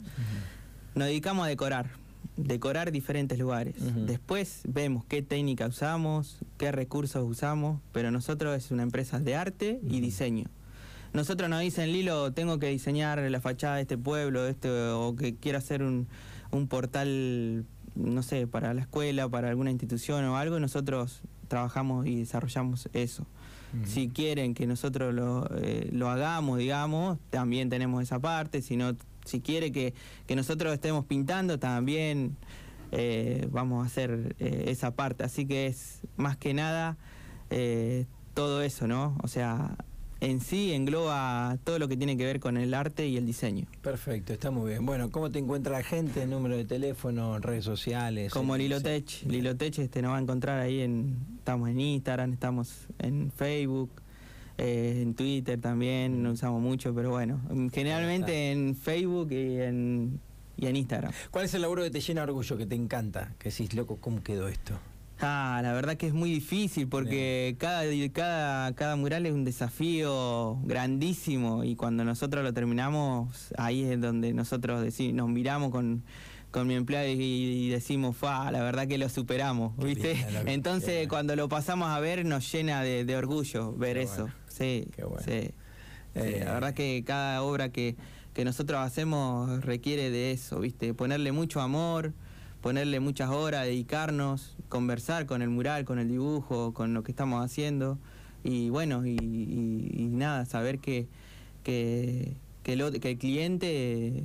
nos 0.96 1.08
dedicamos 1.08 1.46
a 1.46 1.50
decorar, 1.50 1.90
decorar 2.38 2.92
diferentes 2.92 3.38
lugares. 3.40 3.76
Después 4.06 4.62
vemos 4.68 5.04
qué 5.06 5.22
técnica 5.22 5.68
usamos, 5.68 6.38
qué 6.58 6.72
recursos 6.72 7.24
usamos, 7.30 7.82
pero 7.92 8.12
nosotros 8.12 8.56
es 8.58 8.72
una 8.72 8.84
empresa 8.84 9.20
de 9.20 9.36
arte 9.36 9.80
y 9.84 10.00
diseño. 10.02 10.46
Nosotros 11.14 11.50
nos 11.50 11.62
dicen, 11.62 11.92
Lilo, 11.94 12.32
tengo 12.34 12.60
que 12.60 12.68
diseñar 12.68 13.20
la 13.20 13.40
fachada 13.42 13.76
de 13.78 13.84
este 13.84 13.98
pueblo, 13.98 14.48
este, 14.48 14.70
o 14.70 15.16
que 15.16 15.36
quiero 15.36 15.58
hacer 15.58 15.82
un, 15.84 16.08
un 16.56 16.68
portal, 16.68 17.66
no 17.96 18.24
sé, 18.24 18.48
para 18.48 18.74
la 18.74 18.82
escuela, 18.82 19.30
para 19.30 19.50
alguna 19.50 19.72
institución 19.72 20.24
o 20.26 20.38
algo, 20.38 20.60
nosotros 20.60 21.22
trabajamos 21.48 22.06
y 22.08 22.18
desarrollamos 22.18 22.90
eso. 22.94 23.26
Si 23.84 24.08
quieren 24.08 24.54
que 24.54 24.68
nosotros 24.68 25.14
lo, 25.14 25.50
eh, 25.58 25.90
lo 25.92 26.10
hagamos, 26.10 26.60
digamos, 26.60 27.18
también 27.30 27.68
tenemos 27.70 28.02
esa 28.02 28.20
parte. 28.20 28.62
Si, 28.62 28.78
no, 28.78 28.96
si 29.26 29.42
quiere 29.42 29.74
que, 29.74 29.94
que 30.28 30.38
nosotros 30.38 30.74
estemos 30.74 31.04
pintando, 31.04 31.60
también 31.60 32.38
eh, 32.92 33.50
vamos 33.52 33.84
a 33.84 33.88
hacer 33.88 34.36
eh, 34.40 34.66
esa 34.68 34.92
parte. 34.92 35.26
Así 35.26 35.46
que 35.46 35.68
es 35.68 36.00
más 36.16 36.38
que 36.38 36.54
nada 36.54 36.98
eh, 37.50 38.06
todo 38.34 38.62
eso, 38.62 38.88
¿no? 38.88 39.18
O 39.22 39.28
sea, 39.28 39.76
en 40.22 40.40
sí 40.42 40.74
engloba 40.74 41.58
todo 41.64 41.80
lo 41.80 41.88
que 41.88 41.98
tiene 41.98 42.18
que 42.18 42.26
ver 42.26 42.40
con 42.40 42.58
el 42.58 42.74
arte 42.74 43.08
y 43.08 43.18
el 43.18 43.26
diseño. 43.26 43.66
Perfecto, 43.82 44.34
está 44.34 44.52
muy 44.52 44.72
bien. 44.72 44.86
Bueno, 44.86 45.12
¿cómo 45.12 45.32
te 45.32 45.40
encuentra 45.40 45.74
la 45.74 45.84
gente? 45.84 46.26
Número 46.26 46.56
de 46.56 46.66
teléfono, 46.66 47.40
redes 47.40 47.66
sociales. 47.66 48.32
Como 48.32 48.56
eh, 48.56 48.60
Lilotech. 48.60 49.08
sí. 49.08 49.26
Lilotech 49.28 49.80
este, 49.80 50.02
nos 50.02 50.12
va 50.14 50.18
a 50.18 50.22
encontrar 50.22 50.60
ahí 50.60 50.82
en. 50.82 51.18
Estamos 51.38 51.70
en 51.70 51.80
Instagram, 51.80 52.34
estamos 52.34 52.88
en 53.00 53.32
Facebook, 53.32 53.92
eh, 54.58 55.02
en 55.02 55.14
Twitter 55.14 55.60
también, 55.60 56.24
no 56.24 56.32
usamos 56.32 56.62
mucho, 56.62 56.94
pero 56.96 57.12
bueno. 57.12 57.40
Generalmente 57.72 58.52
en 58.52 58.76
Facebook 58.76 59.32
y 59.32 59.62
en, 59.62 60.20
y 60.58 60.66
en 60.66 60.76
Instagram. 60.76 61.12
¿Cuál 61.30 61.46
es 61.46 61.54
el 61.54 61.62
laburo 61.62 61.84
que 61.84 61.92
te 61.92 62.00
llena 62.00 62.22
de 62.22 62.32
orgullo, 62.32 62.58
que 62.58 62.66
te 62.66 62.76
encanta? 62.76 63.34
Que 63.38 63.50
decís, 63.50 63.74
loco, 63.74 63.98
¿cómo 63.98 64.24
quedó 64.24 64.48
esto? 64.48 64.80
Ah, 65.22 65.62
la 65.64 65.72
verdad 65.74 65.96
que 65.96 66.08
es 66.08 66.14
muy 66.14 66.30
difícil 66.30 66.88
porque 66.90 67.56
cada, 67.58 67.84
cada, 68.12 68.74
cada 68.76 68.96
mural 68.98 69.26
es 69.26 69.34
un 69.34 69.46
desafío 69.46 70.58
grandísimo 70.64 71.64
y 71.64 71.76
cuando 71.76 72.04
nosotros 72.04 72.44
lo 72.44 72.54
terminamos, 72.54 73.54
ahí 73.58 73.84
es 73.84 74.02
donde 74.02 74.34
nosotros 74.34 74.84
deci- 74.86 75.14
nos 75.14 75.30
miramos 75.30 75.72
con, 75.72 76.04
con 76.52 76.68
mi 76.68 76.74
empleado 76.76 77.08
y, 77.08 77.70
decimos, 77.70 78.18
fa, 78.18 78.52
la 78.52 78.62
verdad 78.62 78.88
que 78.88 78.98
lo 78.98 79.08
superamos, 79.08 79.74
Qué 79.80 79.86
¿viste? 79.86 80.18
Entonces 80.48 81.08
cuando 81.08 81.36
lo 81.38 81.48
pasamos 81.48 81.88
a 81.90 82.00
ver 82.02 82.26
nos 82.26 82.52
llena 82.52 82.82
de, 82.84 83.06
de 83.06 83.16
orgullo 83.16 83.74
ver 83.74 83.96
Qué 83.98 84.04
eso. 84.04 84.24
bueno, 84.24 84.34
Sí, 84.50 84.88
qué 84.96 85.04
bueno. 85.06 85.24
sí. 85.24 85.52
Sí, 86.14 86.22
Eh, 86.22 86.42
la 86.46 86.54
verdad 86.54 86.74
que 86.74 87.04
cada 87.06 87.42
obra 87.42 87.70
que, 87.70 87.96
que 88.34 88.46
nosotros 88.46 88.80
hacemos 88.80 89.64
requiere 89.66 90.10
de 90.10 90.32
eso, 90.32 90.60
¿viste? 90.62 90.94
Ponerle 90.94 91.34
mucho 91.34 91.60
amor, 91.60 92.14
ponerle 92.66 93.00
muchas 93.00 93.30
horas, 93.30 93.66
dedicarnos, 93.66 94.56
conversar 94.70 95.28
con 95.28 95.44
el 95.44 95.50
mural, 95.50 95.86
con 95.86 96.00
el 96.00 96.08
dibujo, 96.10 96.74
con 96.74 96.96
lo 96.96 97.04
que 97.04 97.12
estamos 97.12 97.46
haciendo. 97.46 98.00
Y 98.44 98.72
bueno, 98.72 99.06
y, 99.06 99.14
nada, 100.12 100.46
saber 100.46 100.80
que, 100.80 101.06
que, 101.64 102.34
que, 102.64 102.76
lo- 102.76 102.92
que 102.92 103.12
el 103.12 103.18
cliente 103.20 104.24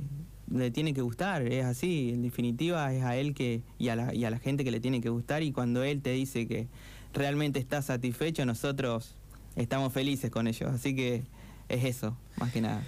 le 0.51 0.71
tiene 0.71 0.95
que 0.95 1.03
gustar, 1.03 1.43
es 1.43 1.65
así, 1.65 2.09
en 2.15 2.23
definitiva 2.23 2.91
es 2.91 3.03
a 3.03 3.15
él 3.15 3.35
que 3.35 3.61
y 3.77 3.89
a, 3.89 3.95
la, 3.95 4.11
y 4.15 4.25
a 4.25 4.31
la 4.31 4.39
gente 4.39 4.63
que 4.63 4.71
le 4.71 4.79
tiene 4.79 5.01
que 5.01 5.09
gustar 5.09 5.43
y 5.43 5.51
cuando 5.51 5.83
él 5.83 6.01
te 6.01 6.09
dice 6.09 6.47
que 6.47 6.67
realmente 7.13 7.59
está 7.59 7.83
satisfecho, 7.83 8.43
nosotros 8.47 9.17
estamos 9.55 9.93
felices 9.93 10.31
con 10.31 10.47
ellos, 10.47 10.71
así 10.73 10.95
que 10.95 11.21
es 11.69 11.83
eso, 11.85 12.17
más 12.37 12.51
que 12.51 12.61
nada. 12.61 12.81